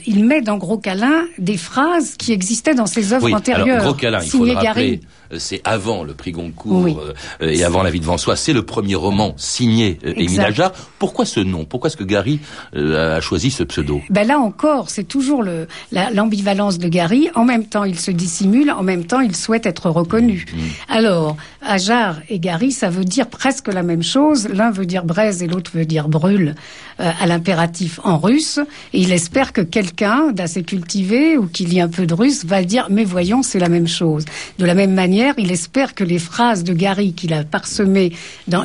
il 0.05 0.25
met 0.25 0.41
dans 0.41 0.57
gros 0.57 0.77
câlin 0.77 1.25
des 1.38 1.57
phrases 1.57 2.15
qui 2.17 2.31
existaient 2.31 2.75
dans 2.75 2.85
ses 2.85 3.13
œuvres 3.13 3.27
oui, 3.27 3.35
antérieures. 3.35 3.81
Alors, 3.81 3.93
gros 3.93 4.00
câlin, 4.00 4.21
il 4.21 4.29
faut 4.29 4.45
le 4.45 4.53
rappeler, 4.53 5.01
c'est 5.38 5.61
avant 5.63 6.03
le 6.03 6.13
prix 6.13 6.31
Goncourt 6.31 6.81
Oui. 6.83 6.95
euh, 7.41 7.50
et 7.50 7.63
avant 7.63 7.83
La 7.83 7.89
vie 7.89 8.00
devant 8.00 8.17
soi. 8.17 8.35
C'est 8.35 8.53
le 8.53 8.63
premier 8.63 8.95
roman 8.95 9.33
signé 9.38 10.00
euh, 10.05 10.13
Émile. 10.15 10.41
Ajar. 10.41 10.71
Pourquoi 11.00 11.25
ce 11.25 11.39
nom? 11.39 11.65
Pourquoi 11.65 11.88
est-ce 11.89 11.97
que 11.97 12.03
Gary 12.03 12.39
euh, 12.75 13.17
a 13.17 13.21
choisi 13.21 13.51
ce 13.51 13.63
pseudo? 13.63 14.01
Ben 14.09 14.27
là 14.27 14.39
encore, 14.39 14.89
c'est 14.89 15.03
toujours 15.07 15.43
le- 15.43 15.67
la- 15.91 16.09
l'ambivalence 16.11 16.77
de 16.77 16.88
Gary. 16.88 17.29
En 17.35 17.45
même 17.45 17.65
temps, 17.65 17.83
il 17.83 18.00
se 18.00 18.11
dissimule, 18.11 18.71
en 18.71 18.83
même 18.83 19.05
temps, 19.05 19.19
il 19.21 19.35
souhaite 19.35 19.65
être 19.65 19.89
reconnu. 19.89 20.45
Alors, 20.89 21.38
Ajar 21.61 22.17
et 22.29 22.39
Gary, 22.39 22.71
ça 22.71 22.89
veut 22.89 23.05
dire 23.05 23.27
presque 23.27 23.67
la 23.67 23.83
même 23.83 24.03
chose. 24.03 24.47
L'un 24.51 24.71
veut 24.71 24.85
dire 24.85 25.03
braise 25.05 25.43
et 25.43 25.47
l'autre 25.47 25.71
veut 25.73 25.85
dire 25.85 26.07
brûle 26.09 26.55
euh, 27.00 27.11
à 27.19 27.25
l'impératif 27.27 28.00
en 28.03 28.17
russe. 28.17 28.59
Et 28.93 29.01
il 29.01 29.11
espère 29.11 29.53
que 29.53 29.61
quelqu'un 29.61 30.31
d'assez 30.31 30.63
cultivé 30.63 31.38
ou 31.38 31.45
qui 31.47 31.65
lit 31.65 31.81
un 31.81 31.88
peu 31.89 32.05
de 32.05 32.13
russe 32.13 32.45
va 32.45 32.63
dire 32.63 32.88
mais 32.89 33.03
voyons, 33.03 33.43
c'est 33.43 33.59
la 33.59 33.69
même 33.69 33.88
chose. 33.88 34.25
De 34.59 34.65
la 34.65 34.73
même 34.73 34.93
manière, 34.93 35.20
il 35.37 35.51
espère 35.51 35.93
que 35.95 36.03
les 36.03 36.19
phrases 36.19 36.63
de 36.63 36.73
Gary 36.73 37.13
qu'il 37.13 37.33
a 37.33 37.43
parsemées, 37.43 38.11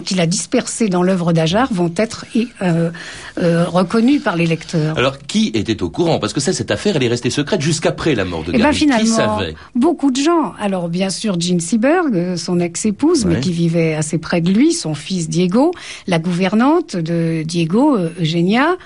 qu'il 0.04 0.20
a 0.20 0.26
dispersées 0.26 0.88
dans 0.88 1.02
l'œuvre 1.02 1.32
d'Ajar 1.32 1.72
vont 1.72 1.92
être 1.96 2.24
euh, 2.62 2.90
euh, 3.38 3.64
reconnues 3.66 4.20
par 4.20 4.36
les 4.36 4.46
lecteurs. 4.46 4.96
Alors, 4.98 5.18
qui 5.18 5.50
était 5.54 5.82
au 5.82 5.90
courant? 5.90 6.18
Parce 6.18 6.32
que 6.32 6.40
ça, 6.40 6.52
cette 6.52 6.70
affaire, 6.70 6.96
elle 6.96 7.02
est 7.02 7.08
restée 7.08 7.30
secrète 7.30 7.60
jusqu'après 7.60 8.14
la 8.14 8.24
mort 8.24 8.42
de 8.44 8.50
Eh 8.54 8.58
ben 8.58 8.64
Gary. 8.64 8.72
qui 8.74 8.78
finalement, 8.84 9.16
savait? 9.16 9.54
beaucoup 9.74 10.10
de 10.10 10.20
gens. 10.20 10.52
Alors 10.58 10.88
bien 10.88 11.10
sûr, 11.10 11.38
Jean 11.40 11.60
Seberg, 11.60 12.14
euh, 12.14 12.36
son 12.36 12.60
ex-épouse, 12.60 13.24
mais 13.24 13.40
qui 13.40 13.52
vivait 13.52 13.94
assez 13.94 14.18
près 14.18 14.40
de 14.40 14.50
lui, 14.50 14.72
son 14.72 14.94
fils 14.94 15.28
Diego, 15.28 15.72
la 16.06 16.18
gouvernante 16.18 16.96
de 16.96 17.42
Diego, 17.42 17.96
Eugenia, 18.20 18.76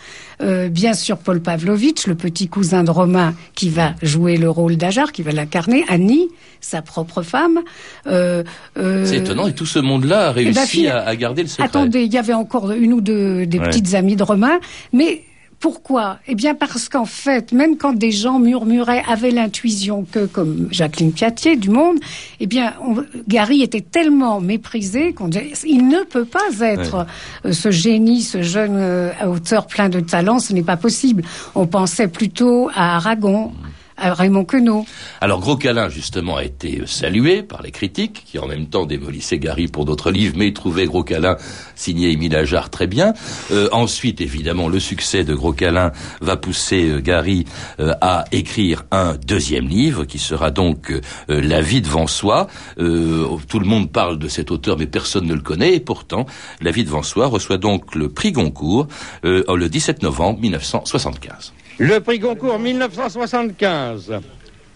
euh, 0.42 0.68
bien 0.68 0.94
sûr 0.94 1.18
Paul 1.18 1.40
Pavlovitch, 1.40 2.06
le 2.06 2.14
petit 2.14 2.48
cousin 2.48 2.82
de 2.84 2.90
Romain 2.90 3.34
qui 3.54 3.68
va 3.70 3.94
jouer 4.02 4.36
le 4.36 4.48
rôle 4.50 4.76
d'Ajar, 4.76 5.12
qui 5.12 5.22
va 5.22 5.32
l'incarner, 5.32 5.84
Annie, 5.88 6.28
sa 6.60 6.82
propre 6.82 7.22
femme. 7.22 7.58
Euh, 8.06 8.42
euh, 8.78 9.04
C'est 9.06 9.16
étonnant, 9.18 9.46
et 9.48 9.54
tout 9.54 9.66
ce 9.66 9.78
monde-là 9.78 10.28
a 10.28 10.32
réussi 10.32 10.52
ben, 10.54 10.66
fina- 10.66 10.96
à, 10.98 11.08
à 11.08 11.16
garder 11.16 11.42
le 11.42 11.48
secret. 11.48 11.64
Attendez, 11.66 12.02
il 12.02 12.12
y 12.12 12.18
avait 12.18 12.32
encore 12.34 12.70
une 12.72 12.92
ou 12.92 13.00
deux 13.00 13.46
des 13.46 13.58
Ouais. 13.58 13.66
petites 13.66 13.94
amies 13.94 14.16
de 14.16 14.22
Romain, 14.22 14.58
mais 14.92 15.22
pourquoi? 15.60 16.18
Eh 16.26 16.34
bien 16.34 16.54
parce 16.54 16.88
qu'en 16.88 17.04
fait, 17.04 17.52
même 17.52 17.76
quand 17.76 17.92
des 17.92 18.10
gens 18.12 18.38
murmuraient, 18.38 19.02
avaient 19.06 19.30
l'intuition 19.30 20.06
que, 20.10 20.24
comme 20.26 20.68
Jacqueline 20.70 21.12
Piatier 21.12 21.56
du 21.56 21.68
Monde, 21.70 21.98
eh 22.40 22.46
bien 22.46 22.72
on- 22.82 23.04
Gary 23.28 23.62
était 23.62 23.82
tellement 23.82 24.40
méprisé 24.40 25.12
qu'on 25.12 25.28
disait 25.28 25.50
il 25.66 25.86
ne 25.88 26.02
peut 26.04 26.24
pas 26.24 26.48
être 26.60 27.06
euh, 27.44 27.52
ce 27.52 27.70
génie, 27.70 28.22
ce 28.22 28.42
jeune 28.42 28.76
euh, 28.76 29.10
auteur 29.26 29.66
plein 29.66 29.88
de 29.90 30.00
talent, 30.00 30.38
ce 30.38 30.52
n'est 30.54 30.62
pas 30.62 30.78
possible. 30.78 31.22
On 31.54 31.66
pensait 31.66 32.08
plutôt 32.08 32.70
à 32.74 32.96
Aragon, 32.96 33.52
Raymond 34.00 34.44
Queneau. 34.44 34.86
Alors 35.20 35.40
Gros 35.40 35.56
Câlin, 35.56 35.88
justement, 35.88 36.36
a 36.36 36.44
été 36.44 36.82
salué 36.86 37.42
par 37.42 37.62
les 37.62 37.70
critiques, 37.70 38.24
qui 38.26 38.38
en 38.38 38.46
même 38.46 38.66
temps 38.66 38.86
démolissaient 38.86 39.38
Gary 39.38 39.68
pour 39.68 39.84
d'autres 39.84 40.10
livres, 40.10 40.34
mais 40.36 40.52
trouvaient 40.52 40.86
Gros 40.86 41.04
Câlin 41.04 41.36
signé 41.74 42.10
Émile 42.10 42.34
Ajar 42.36 42.70
très 42.70 42.86
bien. 42.86 43.12
Euh, 43.50 43.68
ensuite, 43.72 44.20
évidemment, 44.20 44.68
le 44.68 44.80
succès 44.80 45.24
de 45.24 45.34
Gros 45.34 45.52
Câlin 45.52 45.92
va 46.20 46.36
pousser 46.36 46.88
euh, 46.88 47.00
Gary 47.00 47.44
euh, 47.78 47.92
à 48.00 48.24
écrire 48.32 48.84
un 48.90 49.16
deuxième 49.16 49.68
livre, 49.68 50.04
qui 50.04 50.18
sera 50.18 50.50
donc 50.50 50.92
La 51.28 51.60
vie 51.60 51.82
devant 51.82 52.06
soi. 52.06 52.46
Tout 52.76 53.58
le 53.58 53.66
monde 53.66 53.90
parle 53.92 54.18
de 54.18 54.28
cet 54.28 54.50
auteur, 54.50 54.78
mais 54.78 54.86
personne 54.86 55.26
ne 55.26 55.34
le 55.34 55.40
connaît, 55.40 55.74
et 55.74 55.80
pourtant, 55.80 56.26
La 56.60 56.70
vie 56.70 56.84
devant 56.84 57.02
soi 57.02 57.26
reçoit 57.26 57.58
donc 57.58 57.94
le 57.94 58.08
prix 58.08 58.32
Goncourt 58.32 58.88
le 59.22 59.68
17 59.68 60.02
novembre 60.02 60.40
1975. 60.40 61.52
Le 61.82 61.98
prix 61.98 62.18
Goncourt 62.18 62.58
1975 62.58 64.20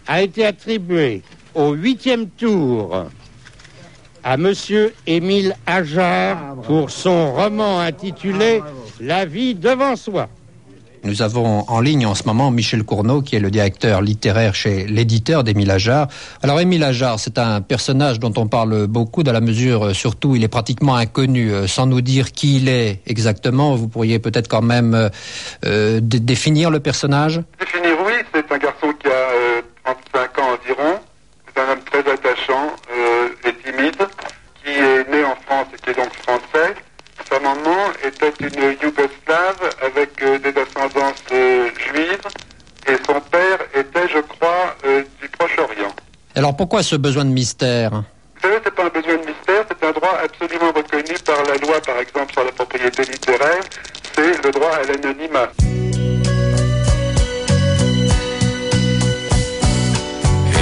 a 0.06 0.22
été 0.22 0.46
attribué 0.46 1.20
au 1.54 1.72
huitième 1.72 2.30
tour 2.30 3.04
à 4.22 4.36
Monsieur 4.38 4.94
Émile 5.06 5.54
Ajar 5.66 6.56
pour 6.62 6.88
son 6.88 7.34
roman 7.34 7.80
intitulé 7.80 8.62
La 9.00 9.26
vie 9.26 9.54
devant 9.54 9.96
soi. 9.96 10.30
Nous 11.04 11.20
avons 11.20 11.64
en 11.68 11.80
ligne 11.80 12.06
en 12.06 12.14
ce 12.14 12.22
moment 12.24 12.50
Michel 12.50 12.82
Cournot, 12.82 13.20
qui 13.20 13.36
est 13.36 13.40
le 13.40 13.50
directeur 13.50 14.00
littéraire 14.00 14.54
chez 14.54 14.86
l'éditeur 14.86 15.44
d'Émile 15.44 15.70
Ajar. 15.70 16.08
Alors 16.42 16.58
Émile 16.60 16.82
Ajar, 16.82 17.20
c'est 17.20 17.38
un 17.38 17.60
personnage 17.60 18.18
dont 18.18 18.32
on 18.38 18.46
parle 18.46 18.86
beaucoup, 18.86 19.22
dans 19.22 19.32
la 19.32 19.42
mesure, 19.42 19.86
euh, 19.88 19.92
surtout, 19.92 20.34
il 20.34 20.42
est 20.42 20.48
pratiquement 20.48 20.96
inconnu. 20.96 21.52
Euh, 21.52 21.66
Sans 21.66 21.86
nous 21.86 22.00
dire 22.00 22.32
qui 22.32 22.56
il 22.56 22.68
est 22.70 23.00
exactement, 23.06 23.74
vous 23.76 23.86
pourriez 23.88 24.18
peut-être 24.18 24.48
quand 24.48 24.62
même 24.62 25.10
euh, 25.66 26.00
dé- 26.00 26.20
définir 26.20 26.70
le 26.70 26.80
personnage? 26.80 27.42
Alors 46.54 46.68
pourquoi 46.68 46.84
ce 46.84 46.94
besoin 46.94 47.24
de 47.24 47.30
mystère? 47.30 47.90
Vous 47.90 48.40
savez, 48.40 48.58
c'est 48.62 48.72
pas 48.72 48.84
un 48.84 48.88
besoin 48.88 49.14
de 49.14 49.26
mystère, 49.26 49.64
c'est 49.66 49.84
un 49.84 49.90
droit 49.90 50.16
absolument 50.22 50.70
reconnu 50.70 51.18
par 51.26 51.42
la 51.48 51.56
loi, 51.56 51.80
par 51.84 51.98
exemple, 51.98 52.32
sur 52.32 52.44
la 52.44 52.52
propriété 52.52 53.02
littéraire, 53.02 53.64
c'est 54.14 54.44
le 54.44 54.52
droit 54.52 54.70
à 54.70 54.84
l'anonymat. 54.84 55.48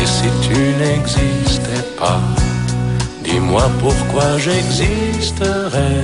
Et 0.01 0.07
si 0.07 0.31
tu 0.49 0.57
n'existais 0.81 1.85
pas, 1.99 2.21
dis-moi 3.23 3.71
pourquoi 3.79 4.39
j'existerais. 4.39 6.03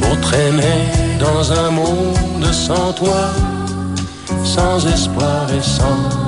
Pour 0.00 0.20
traîner 0.20 0.86
dans 1.18 1.52
un 1.52 1.70
monde 1.72 2.52
sans 2.52 2.92
toi, 2.92 3.32
sans 4.44 4.86
espoir 4.86 5.48
et 5.52 5.62
sans 5.62 6.27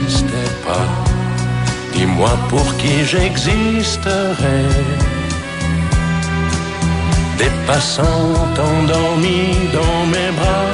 dis-moi 1.93 2.33
pour 2.49 2.67
qui 2.77 3.05
j'existerais. 3.05 4.69
Des 7.37 7.51
passants 7.67 8.33
endormis 8.69 9.53
dans 9.77 10.05
mes 10.13 10.31
bras 10.39 10.73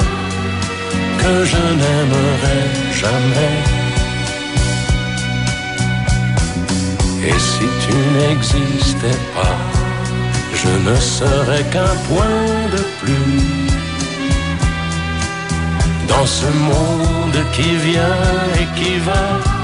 que 1.22 1.46
je 1.52 1.64
n'aimerai 1.80 2.62
jamais. 3.02 3.58
Et 7.30 7.40
si 7.52 7.68
tu 7.84 7.96
n'existais 8.18 9.20
pas, 9.36 9.58
je 10.62 10.72
ne 10.90 10.96
serais 10.96 11.64
qu'un 11.74 11.96
point 12.10 12.46
de 12.76 12.84
plus 13.02 13.68
dans 16.08 16.26
ce 16.26 16.48
monde 16.72 17.40
qui 17.54 17.76
vient 17.88 18.24
et 18.60 18.68
qui 18.80 18.98
va. 19.00 19.57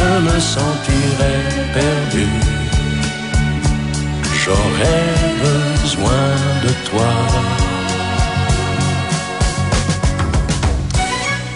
Je 0.00 0.18
me 0.26 0.40
sentirais 0.40 1.44
perdu. 1.74 2.26
j'aurais 4.42 5.10
besoin 5.44 6.26
de 6.64 6.72
toi. 6.88 7.59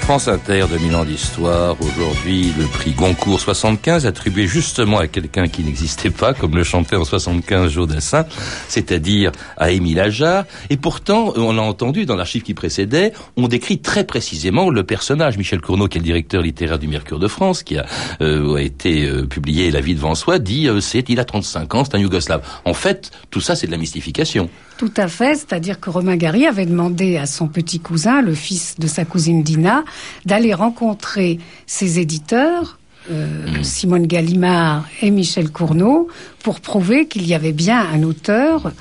France 0.05 0.29
Inter, 0.29 0.67
2000 0.69 0.97
ans 0.97 1.05
d'histoire. 1.07 1.77
Aujourd'hui, 1.81 2.53
le 2.59 2.67
prix 2.67 2.91
Goncourt 2.93 3.41
75, 3.41 4.05
attribué 4.05 4.47
justement 4.47 4.99
à 4.99 5.07
quelqu'un 5.07 5.49
qui 5.49 5.65
n'existait 5.65 6.11
pas, 6.11 6.35
comme 6.35 6.55
le 6.57 6.63
chantait 6.63 6.97
en 6.97 7.07
75 7.07 7.73
Joe 7.73 7.89
Dassin, 7.89 8.27
c'est-à-dire 8.69 9.33
à 9.57 9.71
Émile 9.71 9.99
Ajar. 9.99 10.45
Et 10.69 10.77
pourtant, 10.77 11.33
on 11.37 11.55
l'a 11.55 11.63
entendu 11.63 12.05
dans 12.05 12.17
l'archive 12.17 12.43
qui 12.43 12.53
précédait, 12.53 13.15
on 13.39 13.49
décrit 13.49 13.79
très 13.79 14.05
précisément 14.05 14.69
le 14.69 14.85
personnage. 14.85 15.39
Michel 15.39 15.63
Cournot, 15.63 15.89
qui 15.89 15.97
est 15.97 16.03
le 16.03 16.05
directeur 16.05 16.43
littéraire 16.43 16.79
du 16.79 16.87
Mercure 16.87 17.19
de 17.19 17.27
France, 17.27 17.63
qui 17.63 17.79
a, 17.79 17.87
euh, 18.21 18.57
a 18.57 18.61
été 18.61 19.07
euh, 19.07 19.25
publié 19.25 19.71
La 19.71 19.81
vie 19.81 19.95
devant 19.95 20.15
soi, 20.15 20.39
dit 20.39 20.69
euh, 20.69 20.81
c'est 20.81 21.09
il 21.09 21.19
a 21.19 21.25
35 21.25 21.75
ans, 21.77 21.85
c'est 21.85 21.95
un 21.95 21.99
Yougoslave. 21.99 22.43
En 22.67 22.75
fait, 22.75 23.11
tout 23.31 23.41
ça, 23.41 23.57
c'est 23.57 23.69
de 23.69 23.73
la 23.73 23.79
mystification. 23.79 24.51
Tout 24.77 24.93
à 24.97 25.09
fait, 25.09 25.37
c'est-à-dire 25.37 25.79
que 25.79 25.89
Romain 25.89 26.17
Gary 26.17 26.47
avait 26.47 26.67
demandé 26.67 27.17
à 27.17 27.27
son 27.27 27.47
petit 27.47 27.79
cousin, 27.79 28.23
le 28.23 28.35
fils 28.35 28.75
de 28.79 28.87
sa 28.87 29.05
cousine 29.05 29.43
Dina, 29.43 29.85
d'aller 30.25 30.53
rencontrer 30.53 31.39
ses 31.67 32.01
éditeurs, 32.01 32.79
euh, 33.11 33.27
Hmm. 33.47 33.63
Simone 33.63 34.07
Gallimard 34.07 34.87
et 35.03 35.11
Michel 35.11 35.51
Cournot, 35.51 36.09
pour 36.43 36.61
prouver 36.61 37.07
qu'il 37.07 37.27
y 37.27 37.35
avait 37.35 37.53
bien 37.53 37.87
un 37.93 38.03
auteur 38.03 38.73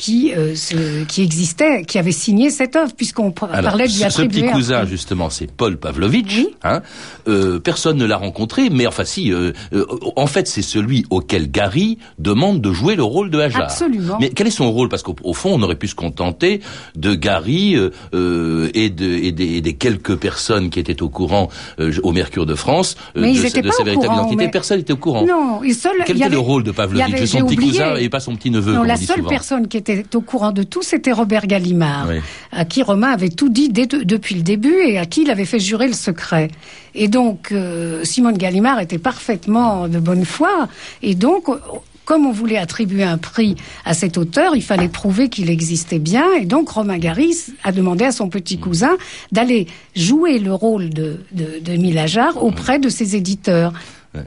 qui, 0.00 0.32
euh, 0.32 0.54
se- 0.54 1.04
qui 1.04 1.20
existait, 1.22 1.84
qui 1.84 1.98
avait 1.98 2.10
signé 2.10 2.48
cette 2.48 2.74
œuvre, 2.74 2.92
puisqu'on 2.96 3.32
parlait 3.32 3.86
d'y 3.86 3.98
ce, 3.98 4.08
ce 4.08 4.22
petit 4.22 4.42
cousin, 4.46 4.86
justement, 4.86 5.28
c'est 5.28 5.50
Paul 5.52 5.76
Pavlovitch. 5.76 6.36
Oui. 6.38 6.48
Hein 6.64 6.80
Euh, 7.28 7.58
personne 7.58 7.98
ne 7.98 8.06
l'a 8.06 8.16
rencontré, 8.16 8.70
mais 8.70 8.86
enfin 8.86 9.04
si. 9.04 9.30
euh, 9.30 9.52
euh, 9.74 9.84
en 10.16 10.26
fait, 10.26 10.48
c'est 10.48 10.62
celui 10.62 11.04
auquel 11.10 11.50
Gary 11.50 11.98
demande 12.18 12.62
de 12.62 12.72
jouer 12.72 12.96
le 12.96 13.02
rôle 13.02 13.28
de 13.30 13.38
Hajar. 13.38 13.64
Absolument. 13.64 14.16
Mais 14.20 14.30
quel 14.30 14.46
est 14.46 14.50
son 14.50 14.72
rôle? 14.72 14.88
Parce 14.88 15.02
qu'au 15.02 15.14
au 15.22 15.34
fond, 15.34 15.50
on 15.52 15.62
aurait 15.62 15.74
pu 15.76 15.86
se 15.88 15.94
contenter 15.94 16.60
de 16.96 17.14
Gary 17.14 17.76
euh, 17.76 17.90
euh, 18.14 18.70
et, 18.72 18.88
de, 18.88 19.04
et, 19.06 19.32
des, 19.32 19.56
et 19.56 19.60
des 19.60 19.74
quelques 19.74 20.16
personnes 20.16 20.70
qui 20.70 20.80
étaient 20.80 21.02
au 21.02 21.10
courant 21.10 21.50
euh, 21.78 21.92
au 22.02 22.12
Mercure 22.12 22.46
de 22.46 22.54
France 22.54 22.96
euh, 23.16 23.20
Mais 23.20 23.32
ils 23.34 23.42
de, 23.42 23.60
de 23.60 23.68
pas 23.68 23.72
sa 23.74 23.84
véritable 23.84 24.06
courant, 24.08 24.20
identité. 24.22 24.36
mais- 24.46 24.50
Personne 24.50 24.78
n'était 24.78 24.94
au 24.94 24.96
courant. 24.96 25.26
Non, 25.26 25.62
et 25.62 25.74
seul, 25.74 25.92
Quel 26.06 26.16
y 26.16 26.20
était 26.20 26.30
le 26.30 26.36
avait- 26.38 26.44
rôle 26.46 26.62
de 26.64 26.70
Pavlovitch? 26.72 27.20
De 27.20 27.26
son 27.26 27.38
petit 27.44 27.54
oublié. 27.56 27.70
cousin 27.72 27.96
et 27.96 28.08
pas 28.08 28.20
son 28.20 28.34
petit 28.34 28.50
neveu, 28.50 28.72
Non, 28.74 28.82
la 28.82 28.96
seule 28.96 29.18
souvent. 29.18 29.28
personne 29.28 29.68
qui 29.68 29.76
était 29.76 29.89
au 30.14 30.20
courant 30.20 30.52
de 30.52 30.62
tout, 30.62 30.82
c'était 30.82 31.12
Robert 31.12 31.46
Gallimard, 31.46 32.06
Oui. 32.08 32.16
à 32.52 32.64
qui 32.64 32.82
Romain 32.82 33.10
avait 33.12 33.28
tout 33.30 33.48
dit 33.48 33.68
dès 33.68 33.86
depuis 33.86 34.34
le 34.34 34.42
début 34.42 34.74
et 34.86 34.98
à 34.98 35.06
qui 35.06 35.22
il 35.22 35.30
avait 35.30 35.44
fait 35.44 35.60
jurer 35.60 35.86
le 35.86 35.92
secret. 35.94 36.48
Et 36.94 37.08
donc, 37.08 37.52
euh, 37.52 38.02
Simone 38.04 38.36
Gallimard 38.38 38.80
était 38.80 38.98
parfaitement 38.98 39.88
de 39.88 39.98
bonne 39.98 40.24
foi. 40.24 40.68
Et 41.02 41.14
donc, 41.14 41.48
euh, 41.48 41.56
comme 42.04 42.26
on 42.26 42.32
voulait 42.32 42.56
attribuer 42.58 43.04
un 43.04 43.18
prix 43.18 43.54
à 43.84 43.94
cet 43.94 44.18
auteur, 44.18 44.56
il 44.56 44.62
fallait 44.62 44.88
prouver 44.88 45.28
qu'il 45.28 45.48
existait 45.48 46.00
bien. 46.00 46.24
Et 46.40 46.44
donc, 46.44 46.68
Romain 46.70 46.98
Gary 46.98 47.36
a 47.62 47.70
demandé 47.70 48.04
à 48.04 48.10
son 48.10 48.28
petit 48.28 48.58
cousin 48.58 48.96
d'aller 49.30 49.68
jouer 49.94 50.38
le 50.40 50.52
rôle 50.52 50.90
de, 50.90 51.20
de, 51.32 51.60
de 51.62 51.72
Émile 51.72 51.98
Ajar 51.98 52.42
auprès 52.42 52.80
de 52.80 52.88
ses 52.88 53.14
éditeurs. 53.14 53.72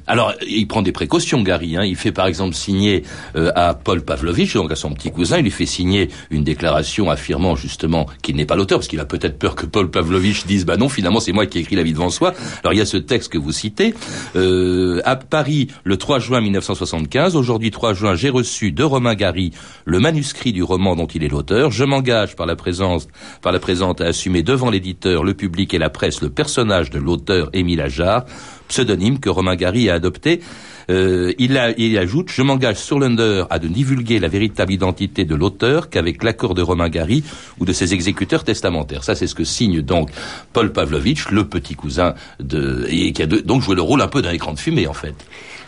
Alors, 0.07 0.33
il 0.47 0.65
prend 0.67 0.81
des 0.81 0.93
précautions, 0.93 1.41
Gary. 1.41 1.75
Hein. 1.75 1.83
Il 1.83 1.97
fait 1.97 2.13
par 2.13 2.25
exemple 2.27 2.55
signer 2.55 3.03
euh, 3.35 3.51
à 3.55 3.73
Paul 3.73 4.01
Pavlovitch, 4.01 4.53
donc 4.53 4.71
à 4.71 4.75
son 4.75 4.91
petit 4.91 5.11
cousin, 5.11 5.39
il 5.39 5.43
lui 5.43 5.51
fait 5.51 5.65
signer 5.65 6.09
une 6.29 6.43
déclaration 6.43 7.09
affirmant 7.09 7.55
justement 7.55 8.05
qu'il 8.21 8.37
n'est 8.37 8.45
pas 8.45 8.55
l'auteur, 8.55 8.79
parce 8.79 8.87
qu'il 8.87 9.01
a 9.01 9.05
peut-être 9.05 9.37
peur 9.37 9.55
que 9.55 9.65
Paul 9.65 9.91
Pavlovitch 9.91 10.45
dise 10.45 10.65
bah 10.65 10.77
non, 10.77 10.87
finalement 10.87 11.19
c'est 11.19 11.33
moi 11.33 11.45
qui 11.47 11.57
ai 11.57 11.61
écrit 11.61 11.75
La 11.75 11.83
vie 11.83 11.91
devant 11.91 12.09
soi. 12.09 12.33
Alors 12.63 12.73
il 12.73 12.77
y 12.77 12.81
a 12.81 12.85
ce 12.85 12.97
texte 12.97 13.31
que 13.31 13.37
vous 13.37 13.51
citez. 13.51 13.93
Euh, 14.37 15.01
à 15.03 15.17
Paris, 15.17 15.67
le 15.83 15.97
3 15.97 16.19
juin 16.19 16.39
1975, 16.39 17.35
aujourd'hui 17.35 17.71
3 17.71 17.93
juin, 17.93 18.15
j'ai 18.15 18.29
reçu 18.29 18.71
de 18.71 18.83
Romain 18.83 19.15
Gary 19.15 19.51
le 19.83 19.99
manuscrit 19.99 20.53
du 20.53 20.63
roman 20.63 20.95
dont 20.95 21.07
il 21.07 21.23
est 21.25 21.29
l'auteur. 21.29 21.71
Je 21.71 21.83
m'engage 21.83 22.37
par 22.37 22.45
la 22.45 22.55
présence, 22.55 23.07
par 23.41 23.51
la 23.51 23.59
présente 23.59 23.99
à 23.99 24.05
assumer 24.05 24.43
devant 24.43 24.69
l'éditeur, 24.69 25.25
le 25.25 25.33
public 25.33 25.73
et 25.73 25.77
la 25.77 25.89
presse 25.89 26.21
le 26.21 26.29
personnage 26.29 26.89
de 26.89 26.99
l'auteur 26.99 27.49
Émile 27.51 27.81
Ajar 27.81 28.25
pseudonyme 28.67 29.19
que 29.19 29.29
Romain 29.29 29.55
Gary 29.55 29.89
a 29.89 29.95
adopté. 29.95 30.41
Euh, 30.89 31.31
il, 31.39 31.57
a- 31.57 31.71
il 31.79 31.97
ajoute 31.97 32.29
Je 32.29 32.41
m'engage 32.41 32.75
sur 32.75 32.99
l'Under 32.99 33.45
à 33.49 33.57
ne 33.59 33.67
divulguer 33.67 34.19
la 34.19 34.27
véritable 34.27 34.73
identité 34.73 35.23
de 35.23 35.33
l'auteur 35.33 35.89
qu'avec 35.89 36.23
l'accord 36.23 36.55
de 36.55 36.61
Romain 36.61 36.89
Gary 36.89 37.23
ou 37.59 37.65
de 37.65 37.71
ses 37.71 37.93
exécuteurs 37.93 38.43
testamentaires. 38.43 39.03
Ça, 39.05 39.15
c'est 39.15 39.27
ce 39.27 39.35
que 39.35 39.45
signe 39.45 39.81
donc 39.81 40.09
Paul 40.51 40.73
Pavlovitch, 40.73 41.29
le 41.29 41.45
petit 41.47 41.75
cousin 41.75 42.15
de. 42.41 42.85
et 42.89 43.13
qui 43.13 43.21
a 43.23 43.27
donc 43.27 43.61
joué 43.61 43.75
le 43.75 43.81
rôle 43.81 44.01
un 44.01 44.07
peu 44.09 44.21
d'un 44.21 44.31
écran 44.33 44.53
de 44.53 44.59
fumée, 44.59 44.87
en 44.87 44.93
fait. 44.93 45.15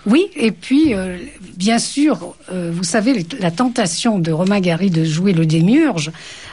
Oui, 0.06 0.28
et 0.36 0.52
puis, 0.52 0.94
euh, 0.94 1.18
bien 1.58 1.80
sûr, 1.80 2.36
euh, 2.52 2.70
vous 2.72 2.84
savez, 2.84 3.26
la 3.40 3.50
tentation 3.50 4.20
de 4.20 4.32
Romain 4.32 4.60
Gary 4.60 4.92
de 4.92 5.04
jouer 5.04 5.34
le 5.34 5.48
démiurge, 5.48 6.12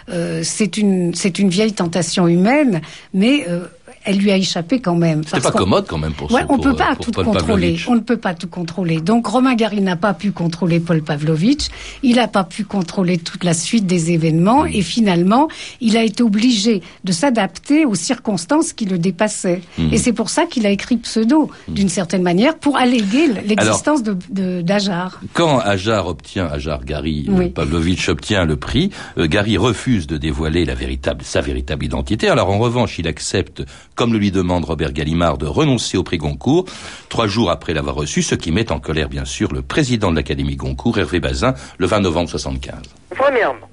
euh, 0.08 0.40
c'est 0.42 0.78
une, 0.78 1.12
une 1.38 1.48
vieille 1.50 1.74
tentation 1.74 2.26
humaine, 2.28 2.80
mais 3.12 3.44
euh, 3.48 3.66
elle 4.04 4.18
lui 4.18 4.30
a 4.30 4.36
échappé 4.36 4.80
quand 4.80 4.96
même. 4.96 5.22
Parce 5.30 5.42
pas 5.42 5.50
commode 5.52 5.86
quand 5.86 5.98
même 5.98 6.12
pour 6.12 6.30
Ouais, 6.32 6.40
ce- 6.42 6.46
on 6.48 6.56
pour, 6.56 6.64
peut 6.64 6.74
pas 6.76 6.96
tout 6.96 7.12
contrôler. 7.12 7.76
On 7.88 7.94
ne 7.94 8.00
peut 8.00 8.16
pas 8.16 8.34
tout 8.34 8.48
contrôler. 8.48 9.00
Donc 9.00 9.26
Romain 9.26 9.54
Gary 9.54 9.80
n'a 9.80 9.96
pas 9.96 10.14
pu 10.14 10.32
contrôler 10.32 10.80
Paul 10.80 11.02
Pavlovitch. 11.02 11.66
Il 12.02 12.16
n'a 12.16 12.28
pas 12.28 12.44
pu 12.44 12.64
contrôler 12.64 13.18
toute 13.18 13.44
la 13.44 13.54
suite 13.54 13.86
des 13.86 14.10
événements. 14.12 14.64
Et 14.66 14.82
finalement, 14.82 15.48
il 15.80 15.96
a 15.96 16.02
été 16.04 16.22
obligé 16.22 16.82
de 17.04 17.12
s'adapter 17.12 17.84
aux 17.86 17.94
circonstances 17.94 18.72
qui 18.72 18.84
le 18.86 18.98
dépassaient. 18.98 19.60
Mhm. 19.78 19.92
Et 19.92 19.98
c'est 19.98 20.12
pour 20.12 20.30
ça 20.30 20.46
qu'il 20.46 20.66
a 20.66 20.70
écrit 20.70 20.96
Pseudo, 20.96 21.50
d'une 21.68 21.88
certaine 21.88 22.22
manière, 22.22 22.56
pour 22.58 22.76
alléguer 22.76 23.28
l'existence 23.46 24.02
de, 24.02 24.16
de- 24.30 24.62
d'Ajar. 24.62 25.20
Quand 25.32 25.58
Ajar 25.58 26.06
obtient, 26.06 26.46
Ajar 26.46 26.84
Gary 26.84 27.26
euh, 27.28 27.32
Oui. 27.32 27.48
Pavlovitch 27.50 28.08
obtient 28.08 28.44
le 28.44 28.56
prix, 28.56 28.90
euh, 29.18 29.26
Gary 29.26 29.56
refuse 29.56 30.06
de 30.06 30.16
dévoiler 30.16 30.64
la 30.64 30.74
véritable, 30.74 31.22
sa 31.24 31.40
véritable 31.40 31.84
identité. 31.84 32.28
Alors 32.28 32.50
en 32.50 32.58
revanche, 32.58 32.98
il 32.98 33.06
accepte, 33.08 33.62
comme 33.94 34.12
le 34.12 34.18
lui 34.18 34.30
demande 34.30 34.64
Robert 34.64 34.92
Gallimard, 34.92 35.38
de 35.38 35.46
renoncer 35.46 35.96
au 35.96 36.02
prix 36.02 36.18
Goncourt, 36.18 36.66
trois 37.08 37.26
jours 37.26 37.50
après 37.50 37.74
l'avoir 37.74 37.94
reçu, 37.94 38.22
ce 38.22 38.34
qui 38.34 38.52
met 38.52 38.72
en 38.72 38.80
colère 38.80 39.08
bien 39.08 39.24
sûr 39.24 39.52
le 39.52 39.62
président 39.62 40.10
de 40.10 40.16
l'Académie 40.16 40.56
Goncourt, 40.56 40.98
Hervé 40.98 41.20
Bazin, 41.20 41.54
le 41.78 41.86
20 41.86 42.00
novembre 42.00 42.28
75. 42.30 42.74
Premièrement, 43.10 43.68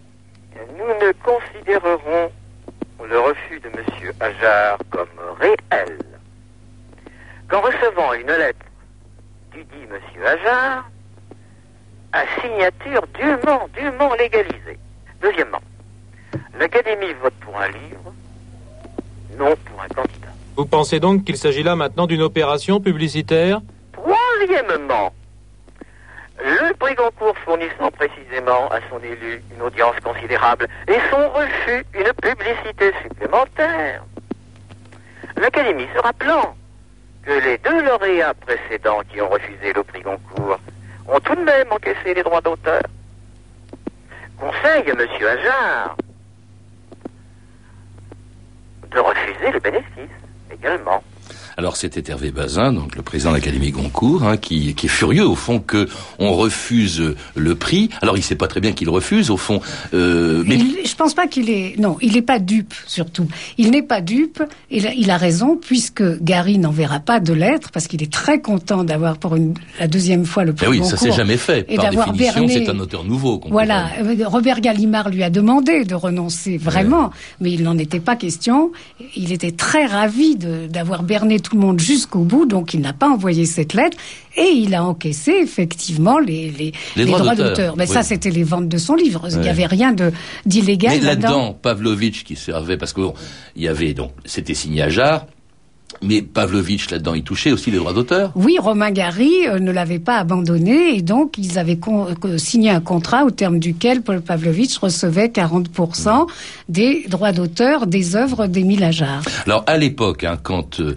nous 0.77 1.07
ne 1.07 1.11
considérerons 1.23 2.31
le 3.09 3.19
refus 3.19 3.59
de 3.59 3.67
M. 3.67 4.13
Ajar 4.19 4.77
comme 4.89 5.07
réel 5.39 5.97
qu'en 7.49 7.61
recevant 7.61 8.13
une 8.13 8.27
lettre 8.27 8.65
du 9.51 9.63
dit 9.63 9.87
M. 9.89 10.23
Ajar 10.25 10.89
à 12.11 12.23
signature 12.41 13.05
dûment, 13.19 13.67
dûment 13.73 14.13
légalisée. 14.15 14.79
Deuxièmement, 15.21 15.61
l'Académie 16.57 17.13
vote 17.21 17.33
pour 17.41 17.57
un 17.57 17.67
livre, 17.67 18.13
non 19.39 19.55
pour 19.65 19.81
un 19.81 19.87
candidat. 19.87 20.27
Vous 20.55 20.65
pensez 20.65 20.99
donc 20.99 21.23
qu'il 21.23 21.37
s'agit 21.37 21.63
là 21.63 21.75
maintenant 21.75 22.05
d'une 22.05 22.21
opération 22.21 22.79
publicitaire 22.81 23.61
Troisièmement, 23.93 25.13
le 26.43 26.73
prix 26.73 26.95
Goncourt 26.95 27.37
fournissant 27.45 27.91
précisément 27.91 28.69
à 28.69 28.79
son 28.89 28.99
élu 29.03 29.41
une 29.55 29.61
audience 29.61 29.95
considérable 30.03 30.67
et 30.87 30.97
son 31.09 31.29
refus 31.29 31.85
une 31.93 32.11
publicité 32.13 32.91
supplémentaire. 33.03 34.03
L'Académie 35.37 35.87
se 35.95 36.01
rappelant 36.01 36.55
que 37.23 37.31
les 37.31 37.57
deux 37.59 37.83
lauréats 37.83 38.33
précédents 38.33 39.01
qui 39.11 39.21
ont 39.21 39.29
refusé 39.29 39.73
le 39.73 39.83
prix 39.83 40.01
Goncourt 40.01 40.59
ont 41.07 41.19
tout 41.19 41.35
de 41.35 41.41
même 41.41 41.71
encaissé 41.71 42.13
les 42.13 42.23
droits 42.23 42.41
d'auteur. 42.41 42.81
Conseille 44.37 44.89
à 44.89 44.93
M. 44.93 45.07
Ajar 45.27 45.95
de 48.91 48.99
refuser 48.99 49.51
le 49.51 49.59
bénéfice 49.59 50.09
également. 50.51 51.03
Alors 51.59 51.75
c'était 51.75 52.09
Hervé 52.09 52.31
Bazin, 52.31 52.71
donc 52.71 52.95
le 52.95 53.01
président 53.01 53.31
de 53.31 53.35
l'Académie 53.35 53.71
Goncourt, 53.71 54.23
hein, 54.23 54.37
qui, 54.37 54.73
qui 54.75 54.85
est 54.85 54.89
furieux 54.89 55.27
au 55.27 55.35
fond 55.35 55.59
que 55.59 55.89
on 56.17 56.31
refuse 56.33 57.03
le 57.35 57.55
prix. 57.55 57.89
Alors 58.01 58.15
il 58.15 58.23
sait 58.23 58.35
pas 58.35 58.47
très 58.47 58.61
bien 58.61 58.71
qu'il 58.71 58.87
refuse 58.89 59.29
au 59.29 59.35
fond, 59.35 59.59
euh, 59.93 60.41
mais 60.47 60.55
Il- 60.55 60.87
je 60.87 60.95
pense 60.95 61.13
pas 61.13 61.27
qu'il 61.27 61.49
est. 61.49 61.75
Non, 61.77 61.97
il 62.01 62.13
n'est 62.13 62.21
pas 62.21 62.39
dupe, 62.39 62.73
surtout. 62.87 63.27
Il 63.57 63.71
n'est 63.71 63.81
pas 63.81 63.99
dupe, 63.99 64.41
et 64.71 64.77
il 64.77 64.87
a- 64.87 64.93
il 64.93 65.11
a 65.11 65.17
raison, 65.17 65.57
puisque 65.61 66.01
Gary 66.23 66.59
n'enverra 66.59 67.01
pas 67.01 67.19
de 67.19 67.33
lettres, 67.33 67.71
parce 67.73 67.87
qu'il 67.87 68.01
est 68.03 68.11
très 68.11 68.39
content 68.39 68.85
d'avoir 68.85 69.17
pour 69.17 69.35
une, 69.35 69.53
la 69.81 69.87
deuxième 69.89 70.23
fois 70.23 70.45
le 70.45 70.53
prix 70.53 70.65
Eh 70.65 70.69
oui, 70.69 70.77
ça 70.85 70.91
s'est 70.95 71.07
Goncourt 71.07 71.17
jamais 71.17 71.35
fait. 71.35 71.65
et 71.67 71.75
Par 71.75 71.83
d'avoir 71.87 72.13
définition, 72.13 72.45
berné- 72.45 72.65
c'est 72.65 72.71
un 72.71 72.79
auteur 72.79 73.03
nouveau. 73.03 73.41
Voilà, 73.49 73.89
euh, 74.01 74.15
Robert 74.27 74.61
Gallimard 74.61 75.09
lui 75.09 75.23
a 75.23 75.29
demandé 75.29 75.83
de 75.83 75.93
renoncer, 75.95 76.55
vraiment, 76.57 77.11
mais 77.41 77.51
il 77.51 77.63
n'en 77.63 77.77
était 77.77 77.99
pas 77.99 78.15
question. 78.15 78.71
Il 79.17 79.33
était 79.33 79.51
très 79.51 79.85
ravi 79.87 80.37
d'avoir 80.37 81.03
berné 81.03 81.41
tout 81.41 81.48
le 81.55 81.59
monde 81.59 81.79
jusqu'au 81.79 82.19
bout, 82.19 82.45
donc 82.45 82.73
il 82.73 82.81
n'a 82.81 82.93
pas 82.93 83.09
envoyé 83.09 83.45
cette 83.45 83.73
lettre, 83.73 83.97
et 84.35 84.49
il 84.53 84.73
a 84.75 84.83
encaissé 84.83 85.31
effectivement 85.41 86.19
les, 86.19 86.51
les, 86.51 86.71
Les 86.95 87.05
droits 87.05 87.35
d'auteur, 87.35 87.75
Mais 87.77 87.87
oui. 87.87 87.93
ça, 87.93 88.03
c'était 88.03 88.31
les 88.31 88.43
ventes 88.43 88.67
de 88.67 88.77
son 88.77 88.95
livre. 88.95 89.27
Il 89.31 89.39
n'y 89.39 89.49
avait 89.49 89.65
rien 89.65 89.95
d'illégal 90.45 90.97
Mais 90.99 91.05
là-dedans, 91.05 91.53
Pavlovitch 91.53 92.23
qui 92.23 92.35
servait, 92.35 92.77
parce 92.77 92.93
que 92.93 93.01
bon, 93.01 93.13
il 93.55 93.63
y 93.63 93.67
avait 93.67 93.93
donc, 93.93 94.11
c'était 94.25 94.53
signé 94.53 94.81
à 94.83 94.89
Jarre, 94.89 95.25
Mais 96.01 96.21
Pavlovitch, 96.21 96.89
là-dedans, 96.91 97.13
il 97.13 97.23
touchait 97.23 97.51
aussi 97.51 97.71
les 97.71 97.77
droits 97.77 97.93
d'auteur 97.93 98.31
Oui, 98.35 98.57
Romain 98.59 98.91
Gary 98.91 99.47
euh, 99.47 99.59
ne 99.59 99.71
l'avait 99.71 99.99
pas 99.99 100.17
abandonné 100.17 100.95
et 100.95 101.01
donc 101.01 101.37
ils 101.37 101.57
avaient 101.57 101.79
euh, 102.25 102.37
signé 102.37 102.69
un 102.69 102.79
contrat 102.79 103.25
au 103.25 103.31
terme 103.31 103.59
duquel 103.59 104.01
Paul 104.01 104.21
Pavlovitch 104.21 104.77
recevait 104.77 105.27
40% 105.27 106.27
des 106.69 107.05
droits 107.09 107.31
d'auteur 107.31 107.87
des 107.87 108.15
œuvres 108.15 108.47
d'Émile 108.47 108.83
Ajar. 108.83 109.21
Alors 109.45 109.63
à 109.67 109.77
l'époque, 109.77 110.23
hein, 110.23 110.37
quand 110.41 110.79
euh, 110.79 110.95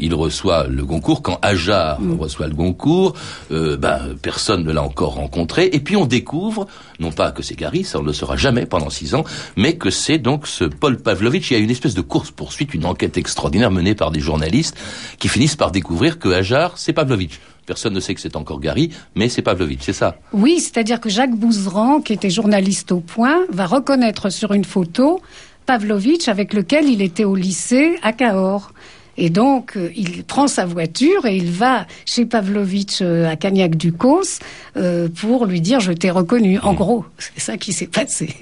il 0.00 0.14
reçoit 0.14 0.66
le 0.66 0.84
Goncourt, 0.84 1.20
quand 1.20 1.38
Ajar 1.42 2.00
mm. 2.00 2.18
reçoit 2.18 2.46
le 2.46 2.54
Goncourt, 2.54 3.14
ben, 3.50 3.98
personne 4.22 4.64
ne 4.64 4.72
l'a 4.72 4.82
encore 4.82 5.14
rencontré. 5.14 5.68
Et 5.72 5.80
puis 5.80 5.96
on 5.96 6.06
découvre, 6.06 6.66
non 7.00 7.10
pas 7.10 7.32
que 7.32 7.42
c'est 7.42 7.56
Gary, 7.56 7.84
ça 7.84 7.98
on 7.98 8.02
ne 8.02 8.06
le 8.06 8.12
saura 8.12 8.36
jamais 8.36 8.66
pendant 8.66 8.90
six 8.90 9.14
ans, 9.14 9.24
mais 9.56 9.76
que 9.76 9.90
c'est 9.90 10.18
donc 10.18 10.46
ce 10.46 10.64
Paul 10.64 10.96
Pavlovitch. 10.96 11.50
Il 11.50 11.54
y 11.54 11.56
a 11.60 11.60
une 11.60 11.70
espèce 11.70 11.94
de 11.94 12.00
course-poursuite, 12.00 12.74
une 12.74 12.86
enquête 12.86 13.18
extraordinaire 13.18 13.70
menée 13.70 13.94
par 13.94 14.10
des 14.10 14.20
journalistes 14.28 14.76
qui 15.18 15.28
finissent 15.28 15.56
par 15.56 15.70
découvrir 15.70 16.18
que 16.18 16.28
Hajar, 16.28 16.76
c'est 16.76 16.92
Pavlovitch. 16.92 17.40
Personne 17.64 17.94
ne 17.94 18.00
sait 18.00 18.14
que 18.14 18.20
c'est 18.20 18.36
encore 18.36 18.60
Gary, 18.60 18.90
mais 19.14 19.28
c'est 19.28 19.42
Pavlovitch, 19.42 19.82
c'est 19.82 19.92
ça 19.92 20.16
Oui, 20.32 20.60
c'est-à-dire 20.60 21.00
que 21.00 21.08
Jacques 21.08 21.34
Bouzeran, 21.34 22.00
qui 22.00 22.12
était 22.12 22.30
journaliste 22.30 22.92
au 22.92 23.00
point, 23.00 23.38
va 23.50 23.66
reconnaître 23.66 24.30
sur 24.30 24.52
une 24.52 24.64
photo 24.64 25.20
Pavlovitch 25.66 26.28
avec 26.28 26.54
lequel 26.54 26.88
il 26.88 27.02
était 27.02 27.24
au 27.24 27.34
lycée 27.34 27.96
à 28.02 28.12
Cahors. 28.12 28.72
Et 29.18 29.30
donc, 29.30 29.76
euh, 29.76 29.90
il 29.96 30.24
prend 30.24 30.46
sa 30.46 30.64
voiture 30.64 31.26
et 31.26 31.36
il 31.36 31.50
va 31.50 31.86
chez 32.06 32.24
Pavlovitch 32.24 33.00
euh, 33.02 33.28
à 33.28 33.36
Cagnac-du-Cos 33.36 34.38
euh, 34.76 35.08
pour 35.20 35.44
lui 35.44 35.60
dire 35.60 35.80
je 35.80 35.92
t'ai 35.92 36.10
reconnu. 36.10 36.58
En 36.60 36.72
mmh. 36.72 36.76
gros, 36.76 37.04
c'est 37.18 37.40
ça 37.40 37.56
qui 37.56 37.72
s'est 37.72 37.88
passé. 37.88 38.34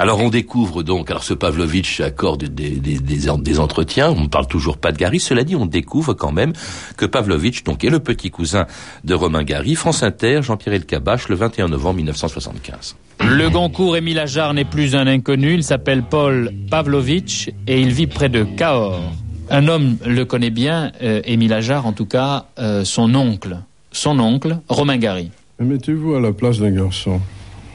Alors 0.00 0.20
on 0.20 0.30
découvre 0.30 0.82
donc, 0.82 1.10
alors 1.10 1.24
ce 1.24 1.34
Pavlovitch 1.34 2.00
accorde 2.00 2.44
des, 2.44 2.70
des, 2.70 2.98
des, 2.98 3.58
entretiens, 3.60 4.10
on 4.10 4.22
ne 4.22 4.28
parle 4.28 4.46
toujours 4.46 4.78
pas 4.78 4.92
de 4.92 4.96
Gary, 4.96 5.20
cela 5.20 5.44
dit 5.44 5.54
on 5.54 5.66
découvre 5.66 6.14
quand 6.14 6.32
même 6.32 6.54
que 6.96 7.04
Pavlovitch 7.04 7.64
donc 7.64 7.84
est 7.84 7.90
le 7.90 7.98
petit 7.98 8.30
cousin 8.30 8.66
de 9.04 9.12
Romain 9.12 9.42
Gary, 9.42 9.74
France 9.74 10.02
Inter, 10.02 10.40
Jean-Pierre 10.40 10.76
Elkabach, 10.76 11.28
le 11.28 11.34
21 11.34 11.68
novembre 11.68 11.96
1975. 11.96 12.96
Le 13.28 13.50
Goncourt 13.50 13.94
Émile 13.94 14.20
Ajar 14.20 14.54
n'est 14.54 14.64
plus 14.64 14.96
un 14.96 15.06
inconnu, 15.06 15.52
il 15.52 15.62
s'appelle 15.62 16.02
Paul 16.02 16.50
Pavlovitch 16.70 17.50
et 17.66 17.82
il 17.82 17.92
vit 17.92 18.06
près 18.06 18.30
de 18.30 18.44
Cahors. 18.44 19.02
Un 19.50 19.68
homme 19.68 19.98
le 20.06 20.24
connaît 20.24 20.48
bien, 20.48 20.92
euh, 21.02 21.20
Émile 21.26 21.52
Ajar 21.52 21.84
en 21.84 21.92
tout 21.92 22.06
cas, 22.06 22.46
euh, 22.58 22.86
son 22.86 23.14
oncle. 23.14 23.58
Son 23.92 24.18
oncle, 24.18 24.60
Romain 24.70 24.96
Gary. 24.96 25.30
Mettez-vous 25.58 26.14
à 26.14 26.20
la 26.20 26.32
place 26.32 26.58
d'un 26.58 26.70
garçon 26.70 27.20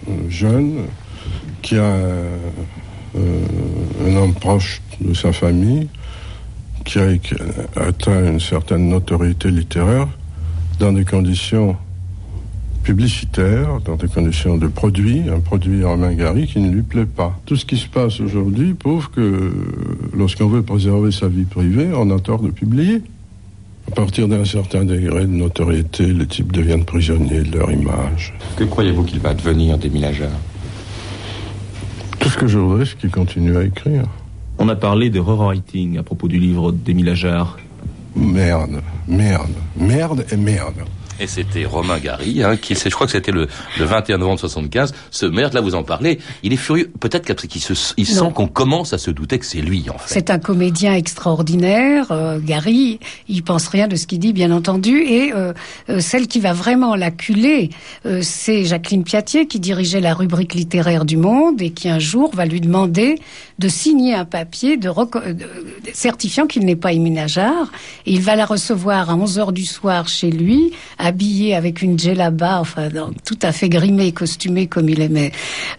euh, 0.09 0.11
jeune, 0.27 0.87
qui 1.65 1.77
a 1.77 1.95
un, 3.17 4.15
homme 4.15 4.35
proche 4.35 4.81
de 5.01 5.15
sa 5.15 5.33
famille, 5.33 5.87
qui 6.85 6.99
a 6.99 7.07
atteint 7.75 8.23
une 8.23 8.39
certaine 8.39 8.87
notoriété 8.87 9.49
littéraire 9.49 10.07
dans 10.79 10.93
des 10.93 11.05
conditions 11.05 11.75
publicitaires, 12.83 13.81
dans 13.83 13.95
des 13.95 14.07
conditions 14.07 14.57
de 14.57 14.67
produit, 14.67 15.23
un 15.27 15.39
produit 15.39 15.83
en 15.83 15.97
Gary 16.11 16.45
qui 16.45 16.59
ne 16.59 16.69
lui 16.69 16.83
plaît 16.83 17.07
pas. 17.07 17.35
Tout 17.47 17.55
ce 17.55 17.65
qui 17.65 17.77
se 17.77 17.87
passe 17.87 18.19
aujourd'hui 18.19 18.75
prouve 18.75 19.09
que 19.09 19.51
lorsqu'on 20.15 20.47
veut 20.47 20.61
préserver 20.61 21.11
sa 21.11 21.27
vie 21.27 21.45
privée, 21.45 21.89
on 21.95 22.15
a 22.15 22.19
tort 22.19 22.43
de 22.43 22.51
publier. 22.51 23.01
À 23.91 23.95
partir 23.95 24.27
d'un 24.27 24.45
certain 24.45 24.85
degré 24.85 25.21
de 25.21 25.31
notoriété, 25.31 26.05
les 26.05 26.27
types 26.27 26.51
deviennent 26.51 26.85
prisonniers 26.85 27.41
de 27.41 27.57
leur 27.57 27.71
image. 27.71 28.35
Que 28.55 28.65
croyez-vous 28.65 29.03
qu'il 29.03 29.19
va 29.19 29.33
devenir 29.33 29.79
des 29.79 30.03
Ajar 30.03 30.29
tout 32.25 32.31
ce 32.31 32.37
que 32.39 32.47
je 32.47 32.57
voudrais, 32.57 32.87
c'est 32.87 32.97
qu'il 32.97 33.11
continue 33.11 33.55
à 33.55 33.63
écrire. 33.63 34.05
On 34.57 34.67
a 34.67 34.75
parlé 34.75 35.11
de 35.11 35.19
rewriting 35.19 35.99
à 35.99 36.01
propos 36.01 36.27
du 36.27 36.39
livre 36.39 36.71
d'Émile 36.71 37.09
Ajar. 37.09 37.59
Merde, 38.15 38.81
merde, 39.07 39.53
merde 39.77 40.25
et 40.31 40.35
merde. 40.35 40.73
Et 41.19 41.27
c'était 41.27 41.65
Romain 41.65 41.97
Gary, 41.99 42.43
hein, 42.43 42.57
qui, 42.57 42.75
je 42.75 42.89
crois 42.89 43.07
que 43.07 43.13
c'était 43.13 43.31
le, 43.31 43.47
le 43.79 43.85
21 43.85 44.17
novembre 44.17 44.39
75. 44.39 44.93
Ce 45.11 45.25
merde, 45.25 45.53
là, 45.53 45.61
vous 45.61 45.75
en 45.75 45.83
parlez. 45.83 46.19
Il 46.43 46.51
est 46.51 46.57
furieux. 46.57 46.91
Peut-être 46.99 47.33
qu'il 47.47 47.61
se, 47.61 47.73
il 47.95 48.05
sent 48.05 48.31
qu'on 48.33 48.47
commence 48.47 48.91
à 48.93 48.97
se 48.97 49.11
douter 49.11 49.39
que 49.39 49.45
c'est 49.45 49.61
lui, 49.61 49.85
en 49.89 49.97
fait. 49.97 50.13
C'est 50.13 50.29
un 50.29 50.39
comédien 50.39 50.93
extraordinaire. 50.93 52.11
Euh, 52.11 52.39
Gary, 52.39 52.99
il 53.29 53.43
pense 53.43 53.67
rien 53.67 53.87
de 53.87 53.95
ce 53.95 54.07
qu'il 54.07 54.19
dit, 54.19 54.33
bien 54.33 54.51
entendu. 54.51 55.03
Et 55.03 55.31
euh, 55.33 55.53
euh, 55.89 56.01
celle 56.01 56.27
qui 56.27 56.39
va 56.39 56.53
vraiment 56.53 56.95
l'acculer, 56.95 57.69
c'est 58.21 58.65
Jacqueline 58.65 59.03
Piatier, 59.03 59.47
qui 59.47 59.59
dirigeait 59.59 60.01
la 60.01 60.13
rubrique 60.13 60.53
littéraire 60.53 61.05
du 61.05 61.17
Monde 61.17 61.61
et 61.61 61.71
qui 61.71 61.89
un 61.89 61.99
jour 61.99 62.35
va 62.35 62.45
lui 62.45 62.61
demander 62.61 63.19
de 63.57 63.67
signer 63.67 64.13
un 64.13 64.25
papier 64.25 64.77
de, 64.77 64.89
certifiant 65.93 66.45
qu'il 66.45 66.65
n'est 66.65 66.75
pas 66.75 66.91
immunageard. 66.91 67.71
Et 68.05 68.13
il 68.13 68.21
va 68.21 68.35
la 68.35 68.45
recevoir 68.45 69.09
à 69.09 69.15
11 69.15 69.39
heures 69.39 69.51
du 69.53 69.65
soir 69.65 70.07
chez 70.07 70.29
lui 70.29 70.73
habillé 71.05 71.55
avec 71.55 71.81
une 71.81 71.97
djellaba, 71.97 72.59
enfin 72.59 72.89
tout 73.25 73.37
à 73.41 73.51
fait 73.51 73.69
grimé, 73.69 74.11
costumé 74.11 74.67
comme 74.67 74.89
il 74.89 75.01
aimait 75.01 75.31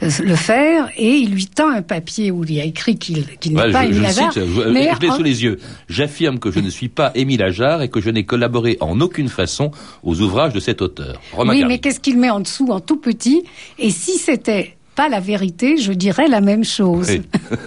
euh, 0.02 0.10
le 0.24 0.36
faire, 0.36 0.88
et 0.96 1.14
il 1.14 1.32
lui 1.32 1.46
tend 1.46 1.70
un 1.70 1.82
papier 1.82 2.30
où 2.30 2.44
il 2.44 2.54
y 2.54 2.60
a 2.60 2.64
écrit 2.64 2.96
qu'il 2.96 3.24
n'est 3.46 3.72
pas 3.72 3.84
Émile 3.84 4.06
Ajar. 4.06 4.32
Je, 4.32 4.40
je 4.40 5.00
l'ai 5.00 5.10
sous 5.10 5.22
les 5.22 5.42
yeux. 5.42 5.58
J'affirme 5.88 6.38
que 6.38 6.50
je 6.50 6.60
ne 6.60 6.70
suis 6.70 6.88
pas 6.88 7.10
Émile 7.14 7.42
Ajar 7.42 7.82
et 7.82 7.88
que 7.88 8.00
je 8.00 8.10
n'ai 8.10 8.24
collaboré 8.24 8.76
en 8.80 9.00
aucune 9.00 9.28
façon 9.28 9.70
aux 10.02 10.20
ouvrages 10.20 10.52
de 10.52 10.60
cet 10.60 10.80
auteur. 10.80 11.20
oui, 11.36 11.64
mais 11.66 11.78
qu'est-ce 11.78 12.00
qu'il 12.00 12.18
met 12.18 12.30
en 12.30 12.40
dessous 12.40 12.68
en 12.70 12.80
tout 12.80 12.96
petit? 12.96 13.42
Et 13.78 13.90
si 13.90 14.18
c'était 14.18 14.76
pas 14.96 15.08
la 15.08 15.20
vérité, 15.20 15.76
je 15.76 15.92
dirais 15.92 16.26
la 16.26 16.40
même 16.40 16.64
chose. 16.64 17.10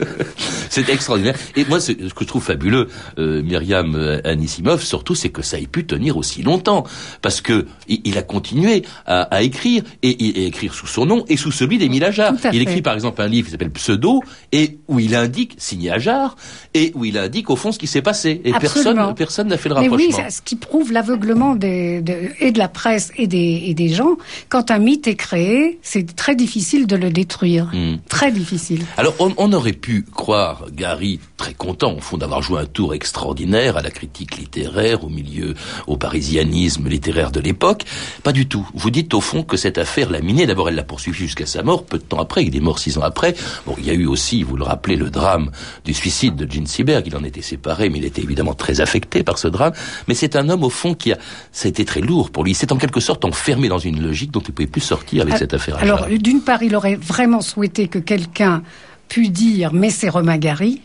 c'est 0.69 0.89
extraordinaire. 0.89 1.35
Et 1.55 1.65
moi, 1.65 1.79
ce 1.79 1.91
que 1.91 2.07
je 2.07 2.25
trouve 2.25 2.43
fabuleux, 2.43 2.87
euh, 3.17 3.41
Myriam 3.41 3.95
euh, 3.95 4.21
Anissimov, 4.23 4.81
surtout, 4.81 5.15
c'est 5.15 5.29
que 5.29 5.41
ça 5.41 5.59
ait 5.59 5.67
pu 5.67 5.85
tenir 5.85 6.17
aussi 6.17 6.41
longtemps, 6.41 6.85
parce 7.21 7.41
que 7.41 7.65
il, 7.87 8.17
a 8.17 8.21
continué 8.21 8.83
à, 9.05 9.21
à 9.23 9.41
écrire 9.41 9.83
et, 10.03 10.09
et, 10.09 10.45
écrire 10.45 10.73
sous 10.73 10.87
son 10.87 11.05
nom 11.05 11.25
et 11.27 11.37
sous 11.37 11.51
celui 11.51 11.77
d'Émile 11.77 12.05
Ajar. 12.05 12.33
Il 12.53 12.61
écrit 12.61 12.81
par 12.81 12.93
exemple 12.93 13.21
un 13.21 13.27
livre 13.27 13.45
qui 13.45 13.51
s'appelle 13.51 13.71
Pseudo 13.71 14.21
et 14.51 14.77
où 14.87 14.99
il 14.99 15.15
indique 15.15 15.55
signé 15.57 15.91
Ajar 15.91 16.35
et 16.73 16.91
où 16.95 17.05
il 17.05 17.17
indique 17.17 17.49
au 17.49 17.55
fond 17.55 17.71
ce 17.71 17.79
qui 17.79 17.87
s'est 17.87 18.01
passé. 18.01 18.41
Et 18.43 18.51
personne, 18.51 19.13
personne 19.15 19.47
n'a 19.47 19.57
fait 19.57 19.69
le 19.69 19.75
rapprochement. 19.75 19.97
Mais 20.17 20.23
oui, 20.23 20.31
ce 20.31 20.41
qui 20.41 20.55
prouve 20.55 20.91
l'aveuglement 20.91 21.55
de, 21.55 22.01
et 22.39 22.51
de 22.51 22.57
la 22.57 22.67
presse 22.67 23.11
et 23.17 23.27
des, 23.27 23.63
et 23.65 23.73
des 23.73 23.89
gens. 23.89 24.17
Quand 24.49 24.71
un 24.71 24.79
mythe 24.79 25.07
est 25.07 25.15
créé, 25.15 25.79
c'est 25.81 26.15
très 26.15 26.35
difficile 26.35 26.87
de 26.87 26.95
le 26.95 27.09
détruire. 27.09 27.69
Hmm. 27.73 27.97
Très 28.07 28.31
difficile. 28.31 28.83
Alors, 28.97 29.15
on, 29.19 29.53
aurait 29.53 29.73
pu 29.73 30.05
croire 30.13 30.65
Gary 30.71 31.19
très 31.37 31.53
content, 31.53 31.93
au 31.93 31.99
fond, 31.99 32.17
d'avoir 32.17 32.41
joué 32.41 32.59
un 32.59 32.65
tour 32.65 32.93
extraordinaire 32.93 33.77
à 33.77 33.81
la 33.81 33.91
critique 33.91 34.37
littéraire, 34.37 35.03
au 35.03 35.09
milieu, 35.09 35.55
au 35.87 35.97
parisianisme 35.97 36.87
littéraire 36.87 37.31
de 37.31 37.39
l'époque. 37.39 37.85
Pas 38.23 38.31
du 38.31 38.47
tout. 38.47 38.67
Vous 38.73 38.91
dites, 38.91 39.13
au 39.13 39.21
fond, 39.21 39.43
que 39.43 39.57
cette 39.57 39.77
affaire 39.77 40.09
l'a 40.09 40.21
miné. 40.21 40.45
D'abord, 40.45 40.69
elle 40.69 40.75
l'a 40.75 40.83
poursuivi 40.83 41.17
jusqu'à 41.17 41.45
sa 41.45 41.63
mort, 41.63 41.85
peu 41.85 41.97
de 41.97 42.03
temps 42.03 42.19
après. 42.19 42.45
Il 42.45 42.55
est 42.55 42.59
mort 42.59 42.79
six 42.79 42.97
ans 42.97 43.03
après. 43.03 43.35
Bon, 43.65 43.75
il 43.77 43.85
y 43.85 43.89
a 43.89 43.93
eu 43.93 44.05
aussi, 44.05 44.43
vous 44.43 44.57
le 44.57 44.63
rappelez, 44.63 44.95
le 44.95 45.09
drame 45.09 45.51
du 45.85 45.93
suicide 45.93 46.35
de 46.35 46.49
Gene 46.49 46.67
Seberg. 46.67 47.05
Il 47.07 47.15
en 47.15 47.23
était 47.23 47.41
séparé, 47.41 47.89
mais 47.89 47.99
il 47.99 48.05
était 48.05 48.21
évidemment 48.21 48.53
très 48.53 48.81
affecté 48.81 49.23
par 49.23 49.37
ce 49.37 49.47
drame. 49.47 49.73
Mais 50.07 50.13
c'est 50.13 50.35
un 50.35 50.49
homme, 50.49 50.63
au 50.63 50.69
fond, 50.69 50.93
qui 50.93 51.13
a, 51.13 51.17
ça 51.51 51.67
a 51.67 51.69
été 51.69 51.85
très 51.85 52.01
lourd 52.01 52.31
pour 52.31 52.43
lui. 52.43 52.53
C'est 52.53 52.71
en 52.71 52.77
quelque 52.77 52.99
sorte 52.99 53.25
enfermé 53.25 53.69
dans 53.69 53.79
une 53.79 54.01
logique 54.01 54.31
dont 54.31 54.41
il 54.41 54.49
ne 54.49 54.53
pouvait 54.53 54.67
plus 54.67 54.81
sortir 54.81 55.23
avec 55.23 55.35
ah, 55.35 55.37
cette 55.37 55.53
affaire. 55.53 55.77
Alors, 55.77 56.07
d'une 56.07 56.41
part, 56.41 56.63
il 56.63 56.75
aurait 56.75 56.95
vraiment 56.95 57.41
souhaité 57.41 57.87
que 57.87 57.99
quelqu'un 57.99 58.63
pût 59.09 59.29
dire 59.29 59.73
mais 59.73 59.89
c'est 59.89 60.09
Romain 60.09 60.37
Gary. 60.37 60.81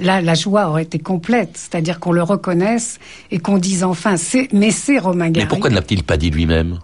Là, 0.00 0.20
la 0.20 0.34
joie 0.34 0.68
aurait 0.68 0.84
été 0.84 1.00
complète, 1.00 1.50
c'est-à-dire 1.54 1.98
qu'on 1.98 2.12
le 2.12 2.22
reconnaisse 2.22 3.00
et 3.32 3.38
qu'on 3.38 3.58
dise 3.58 3.82
enfin 3.82 4.16
c'est 4.16 4.48
mais 4.52 4.70
c'est 4.70 4.98
Romain 4.98 5.30
Gary. 5.30 5.46
Mais 5.46 5.48
pourquoi 5.48 5.70
ne 5.70 5.74
l'a-t-il 5.76 6.04
pas 6.04 6.16
dit 6.16 6.30
lui-même? 6.30 6.78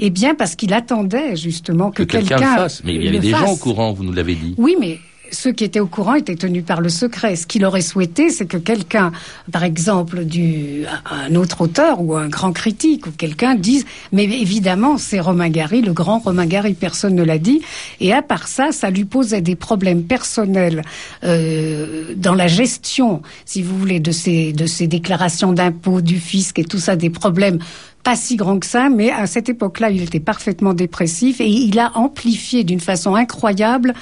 Eh 0.00 0.10
bien, 0.10 0.34
parce 0.34 0.54
qu'il 0.54 0.72
attendait 0.72 1.36
justement 1.36 1.90
que, 1.90 2.04
quelqu'un 2.04 2.36
le 2.36 2.42
fasse. 2.42 2.82
Mais 2.84 2.94
il 2.94 3.04
y 3.04 3.08
avait 3.08 3.18
des 3.18 3.30
gens 3.30 3.52
au 3.52 3.56
courant, 3.56 3.92
vous 3.92 4.04
nous 4.04 4.12
l'avez 4.12 4.36
dit. 4.36 4.54
Oui, 4.56 4.76
mais 4.78 4.98
ceux 5.30 5.52
qui 5.52 5.64
étaient 5.64 5.80
au 5.80 5.86
courant 5.86 6.14
étaient 6.14 6.34
tenus 6.34 6.64
par 6.64 6.80
le 6.80 6.88
secret. 6.88 7.36
Ce 7.36 7.46
qu'il 7.46 7.64
aurait 7.64 7.80
souhaité, 7.80 8.30
c'est 8.30 8.46
que 8.46 8.56
quelqu'un, 8.56 9.12
par 9.52 9.64
exemple, 9.64 10.24
du, 10.24 10.84
un 11.10 11.34
autre 11.34 11.62
auteur 11.62 12.00
ou 12.00 12.16
un 12.16 12.28
grand 12.28 12.52
critique 12.52 13.06
ou 13.06 13.10
quelqu'un 13.10 13.54
dise, 13.54 13.84
mais 14.12 14.24
évidemment, 14.24 14.98
c'est 14.98 15.20
Romain 15.20 15.48
Gary, 15.48 15.82
le 15.82 15.92
grand 15.92 16.18
Romain 16.18 16.46
Gary, 16.46 16.74
personne 16.74 17.14
ne 17.14 17.22
l'a 17.22 17.38
dit. 17.38 17.62
Et 18.00 18.12
à 18.12 18.22
part 18.22 18.48
ça, 18.48 18.72
ça 18.72 18.90
lui 18.90 19.04
posait 19.04 19.40
des 19.40 19.56
problèmes 19.56 20.04
personnels 20.04 20.82
euh, 21.24 22.14
dans 22.16 22.34
la 22.34 22.48
gestion, 22.48 23.22
si 23.44 23.62
vous 23.62 23.78
voulez, 23.78 24.00
de 24.00 24.12
ces, 24.12 24.52
de 24.52 24.66
ces 24.66 24.86
déclarations 24.86 25.52
d'impôts, 25.52 26.00
du 26.00 26.18
fisc 26.18 26.58
et 26.58 26.64
tout 26.64 26.78
ça, 26.78 26.96
des 26.96 27.10
problèmes 27.10 27.58
pas 28.02 28.16
si 28.16 28.36
grand 28.36 28.58
que 28.58 28.66
ça, 28.66 28.88
mais 28.88 29.10
à 29.10 29.26
cette 29.26 29.48
époque-là, 29.48 29.90
il 29.90 30.02
était 30.02 30.20
parfaitement 30.20 30.72
dépressif 30.72 31.40
et 31.40 31.48
il 31.48 31.78
a 31.78 31.96
amplifié 31.96 32.64
d'une 32.64 32.80
façon 32.80 33.14
incroyable 33.14 33.94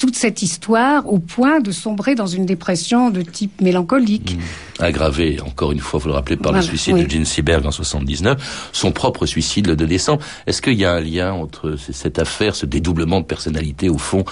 toute 0.00 0.16
cette 0.16 0.42
histoire 0.42 1.08
au 1.12 1.18
point 1.18 1.60
de 1.60 1.70
sombrer 1.70 2.16
dans 2.16 2.26
une 2.26 2.44
dépression 2.44 3.10
de 3.10 3.22
type 3.22 3.60
mélancolique. 3.60 4.36
Mmh. 4.36 4.82
Aggravé, 4.82 5.40
encore 5.46 5.70
une 5.70 5.78
fois, 5.78 6.00
vous 6.00 6.08
le 6.08 6.14
rappelez, 6.14 6.36
par 6.36 6.52
le 6.52 6.62
suicide 6.62 6.96
de 6.96 7.08
Gene 7.08 7.24
Seberg 7.24 7.64
en 7.64 7.70
79, 7.70 8.70
son 8.72 8.90
propre 8.90 9.26
suicide 9.26 9.68
le 9.68 9.76
2 9.76 9.86
décembre. 9.86 10.22
Est-ce 10.46 10.60
qu'il 10.60 10.74
y 10.74 10.84
a 10.84 10.92
un 10.92 11.00
lien 11.00 11.32
entre 11.32 11.76
cette 11.76 12.18
affaire, 12.18 12.56
ce 12.56 12.66
dédoublement 12.66 13.20
de 13.20 13.26
personnalité, 13.26 13.88
au 13.88 13.98
fond, 13.98 14.24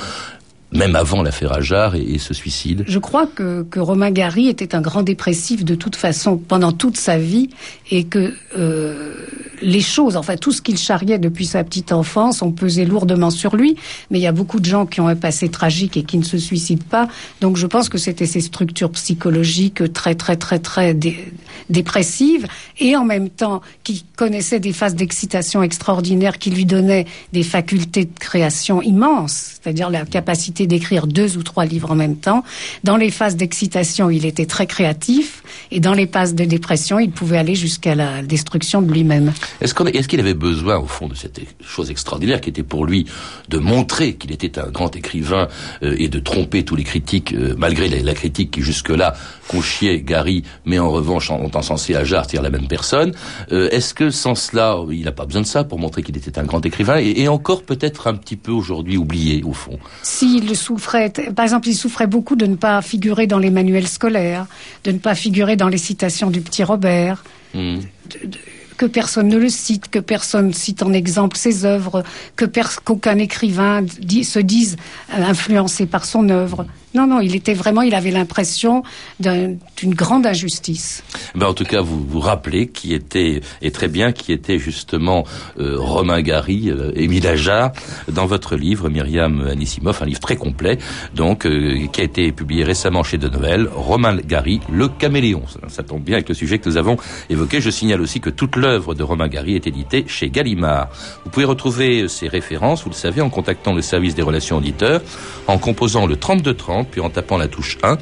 même 0.72 0.94
avant 0.96 1.22
l'affaire 1.22 1.52
Ajar 1.52 1.96
et, 1.96 2.18
ce 2.18 2.35
suicide 2.35 2.85
Je 2.87 2.98
crois 2.98 3.26
que, 3.26 3.62
que, 3.62 3.80
Romain 3.80 4.11
Gary 4.11 4.48
était 4.48 4.74
un 4.74 4.80
grand 4.80 5.02
dépressif 5.02 5.64
de 5.64 5.74
toute 5.74 5.96
façon 5.96 6.37
pendant 6.37 6.72
toute 6.72 6.96
sa 6.96 7.18
vie 7.18 7.50
et 7.90 8.04
que 8.04 8.35
euh, 8.56 9.14
les 9.62 9.80
choses, 9.80 10.16
enfin 10.16 10.37
tout 10.37 10.52
ce 10.52 10.62
qu'il 10.62 10.78
charriait 10.78 11.18
depuis 11.18 11.46
sa 11.46 11.64
petite 11.64 11.92
enfance, 11.92 12.42
ont 12.42 12.52
pesé 12.52 12.85
lourdement 12.85 13.30
sur 13.30 13.56
lui. 13.56 13.76
Mais 14.11 14.18
il 14.18 14.22
y 14.22 14.26
a 14.26 14.33
beaucoup 14.33 14.61
de 14.61 14.64
gens 14.64 14.87
qui 14.87 15.00
ont 15.00 15.09
un 15.09 15.16
passé 15.16 15.48
tragique 15.48 15.96
et 15.96 16.02
qui 16.02 16.18
ne 16.18 16.24
se 16.24 16.38
suicident 16.38 16.85
pas. 16.88 17.09
Donc 17.40 17.56
je 17.56 17.66
pense 17.66 17.88
que 17.88 17.98
c'était 17.98 18.26
ces 18.26 18.40
structures 18.40 18.90
psychologiques 18.92 19.92
très 19.92 20.14
très 20.14 20.37
très 20.37 20.59
très 20.59 20.94
dé 20.94 21.33
dépressives 21.68 22.46
et 22.78 22.96
en 22.96 23.04
même 23.04 23.28
temps 23.28 23.61
qui 23.85 24.04
connaissaient 24.16 24.61
des 24.61 24.72
phases 24.72 24.94
d'excitation 24.94 25.62
extraordinaires 25.62 26.38
qui 26.38 26.50
lui 26.50 26.64
donnaient 26.64 27.06
des 27.33 27.42
facultés 27.42 28.06
de 28.06 28.18
création 28.18 28.83
immenses, 28.83 29.61
c'est-à-dire 29.62 29.88
la 29.90 30.04
capacité 30.04 30.60
d'écrire 30.66 31.07
deux 31.07 31.37
ou 31.37 31.42
trois 31.42 31.64
livres 31.64 31.90
en 31.90 31.96
même 31.96 32.16
temps. 32.16 32.44
Dans 32.85 32.96
les 32.96 33.11
phases 33.11 33.37
d'excitation, 33.37 34.11
il 34.11 34.27
était 34.27 34.46
très 34.46 34.66
créatif 34.66 35.42
et 35.70 35.81
dans 35.81 35.94
les 35.94 36.07
phases 36.07 36.35
de 36.35 36.44
dépression, 36.44 36.99
il 36.99 37.11
pouvait 37.11 37.38
aller 37.38 37.55
jusqu'à 37.55 37.94
la 37.94 38.23
destruction 38.23 38.83
de 38.83 38.92
lui-même. 38.92 39.33
Est-ce 39.61 39.75
qu'il 39.75 39.88
est 39.88 40.07
qu 40.07 40.20
avait 40.20 40.35
besoin, 40.35 40.79
au 40.79 40.87
fond, 40.87 41.09
de 41.09 41.14
cette 41.14 41.40
chose 41.64 41.90
extraordinaire 41.90 42.40
qui 42.40 42.51
était 42.51 42.62
pour 42.62 42.85
lui 42.85 43.07
de 43.49 43.59
montrer 43.59 44.14
qu'il 44.14 44.33
était 44.33 44.59
un 44.59 44.70
grand 44.70 44.94
écrivain 44.96 45.49
euh, 45.83 45.96
et 45.99 46.09
de 46.09 46.18
tromper 46.18 46.64
tous 46.64 46.77
les 46.77 46.85
critiques, 46.85 47.33
euh, 47.33 47.55
malgré 47.57 47.88
la, 47.88 48.01
la, 48.01 48.14
critique 48.14 48.51
qui 48.53 48.62
jusque-là 48.62 49.14
conchiait 49.49 50.01
Gary, 50.01 50.42
mais 50.64 50.79
en 50.79 50.90
revanche 50.90 51.31
ont 51.31 51.51
encensé 51.55 51.94
Ajar, 51.94 52.25
c'est-à-dire 52.25 52.42
la 52.42 52.51
même 52.51 52.68
personne. 52.68 53.12
Euh, 53.53 53.68
Est-ce 53.70 53.94
que 53.94 54.11
sans 54.11 54.35
cela, 54.35 54.77
il 54.90 55.05
n'a 55.05 55.12
pas 55.12 55.27
besoin 55.27 55.42
de 55.42 55.46
ça 55.46 55.64
pour 55.64 55.79
montrer 55.79 56.03
qu'il 56.03 56.16
était 56.16 56.38
un 56.38 56.44
grand 56.44 56.64
écrivain 56.64 56.99
et, 56.99 57.20
et 57.23 57.29
encore 57.29 57.62
peut-être 57.62 58.07
un 58.07 58.14
petit 58.14 58.37
peu 58.37 58.53
aujourd'hui 58.53 58.96
oublié, 58.96 59.42
au 59.44 59.53
fond? 59.53 59.79
S'il 60.03 60.49
souffrait, 60.54 61.10
par 61.34 61.44
exemple, 61.44 61.68
il 61.68 61.74
souffrait 61.74 62.06
beaucoup 62.06 62.36
de 62.36 62.46
ne 62.46 62.56
pas 62.56 62.82
figurer 62.82 63.26
dans 63.26 63.38
les 63.38 63.50
manuels 63.50 63.88
scolaires, 63.88 64.46
de 64.84 64.92
ne 64.92 64.98
pas 64.98 65.14
figurer 65.14 65.56
dans 65.56 65.68
les 65.68 65.78
citations 65.78 66.30
du 66.30 66.40
petit 66.40 66.64
Robert. 66.64 67.24
Mmh. 67.54 67.78
De, 67.78 68.26
de, 68.26 68.38
que 68.80 68.86
personne 68.86 69.28
ne 69.28 69.36
le 69.36 69.50
cite, 69.50 69.90
que 69.90 69.98
personne 69.98 70.54
cite 70.54 70.82
en 70.82 70.94
exemple 70.94 71.36
ses 71.36 71.66
œuvres, 71.66 72.02
que 72.34 72.46
qu'aucun 72.82 73.18
écrivain 73.18 73.82
dit, 73.82 74.24
se 74.24 74.38
dise 74.38 74.76
influencé 75.12 75.84
par 75.84 76.06
son 76.06 76.30
œuvre. 76.30 76.64
Non, 76.92 77.07
non, 77.07 77.20
il 77.20 77.37
était 77.37 77.55
vraiment, 77.55 77.83
il 77.83 77.94
avait 77.94 78.11
l'impression 78.11 78.83
d'une 79.20 79.59
un, 79.85 79.88
grande 79.90 80.26
injustice. 80.26 81.05
Ben 81.37 81.46
en 81.46 81.55
tout 81.55 81.64
cas, 81.64 81.81
vous 81.83 82.05
vous 82.05 82.18
rappelez 82.18 82.66
qui 82.66 82.94
était, 82.94 83.42
et 83.62 83.70
très 83.70 83.87
bien, 83.87 84.11
qui 84.11 84.33
était 84.33 84.59
justement 84.59 85.24
euh, 85.61 85.76
Romain 85.79 86.20
Gary, 86.20 86.68
euh, 86.68 86.90
Émile 86.96 87.29
Ajar, 87.29 87.70
dans 88.11 88.26
votre 88.26 88.57
livre, 88.57 88.88
Myriam 88.88 89.46
Anissimov, 89.46 89.98
un 90.03 90.07
livre 90.07 90.18
très 90.18 90.35
complet, 90.35 90.79
donc, 91.14 91.46
euh, 91.46 91.87
qui 91.92 92.00
a 92.00 92.05
été 92.05 92.33
publié 92.33 92.64
récemment 92.64 93.05
chez 93.05 93.18
De 93.18 93.29
Noël, 93.29 93.68
Romain 93.72 94.16
Gary, 94.16 94.61
Le 94.72 94.88
Caméléon. 94.88 95.44
Ça, 95.68 95.85
tombe 95.85 96.03
bien 96.03 96.16
avec 96.16 96.29
le 96.29 96.35
sujet 96.35 96.59
que 96.59 96.68
nous 96.68 96.76
avons 96.76 96.96
évoqué. 97.29 97.61
Je 97.61 97.70
signale 97.70 98.00
aussi 98.00 98.20
que 98.20 98.31
toute 98.31 98.57
l'œuvre 98.57 98.94
de 98.94 99.05
Romain 99.05 99.29
Gary 99.29 99.55
est 99.55 99.68
éditée 99.68 100.05
chez 100.09 100.29
Gallimard. 100.29 100.88
Vous 101.24 101.31
pouvez 101.31 101.46
retrouver 101.46 102.09
ces 102.09 102.26
références, 102.26 102.83
vous 102.83 102.90
le 102.90 102.94
savez, 102.96 103.20
en 103.20 103.31
contactant 103.31 103.74
le 103.74 103.83
service 103.83 104.16
des 104.16 104.22
relations 104.22 104.57
auditeurs, 104.57 105.00
en 105.46 105.59
composant 105.59 106.07
le 106.07 106.16
3230, 106.16 106.79
puis 106.84 107.00
en 107.00 107.10
tapant 107.10 107.36
la 107.36 107.48
touche 107.48 107.78
1, 107.82 107.98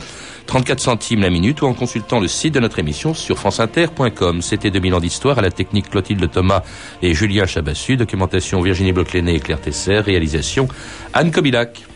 34 0.46 0.80
centimes 0.80 1.20
la 1.20 1.30
minute 1.30 1.62
ou 1.62 1.66
en 1.66 1.74
consultant 1.74 2.20
le 2.20 2.28
site 2.28 2.54
de 2.54 2.60
notre 2.60 2.78
émission 2.78 3.14
sur 3.14 3.38
franceinter.com. 3.38 4.42
C'était 4.42 4.70
2000 4.70 4.94
ans 4.94 5.00
d'histoire 5.00 5.38
à 5.38 5.42
la 5.42 5.50
technique 5.50 5.90
Clotilde 5.90 6.30
Thomas 6.30 6.62
et 7.02 7.14
Julien 7.14 7.46
Chabassu, 7.46 7.96
documentation 7.96 8.60
Virginie 8.60 8.92
bloch 8.92 9.14
et 9.14 9.40
Claire 9.40 9.60
Tesser, 9.60 10.00
réalisation 10.00 10.68
Anne 11.12 11.30
Kobilac. 11.30 11.88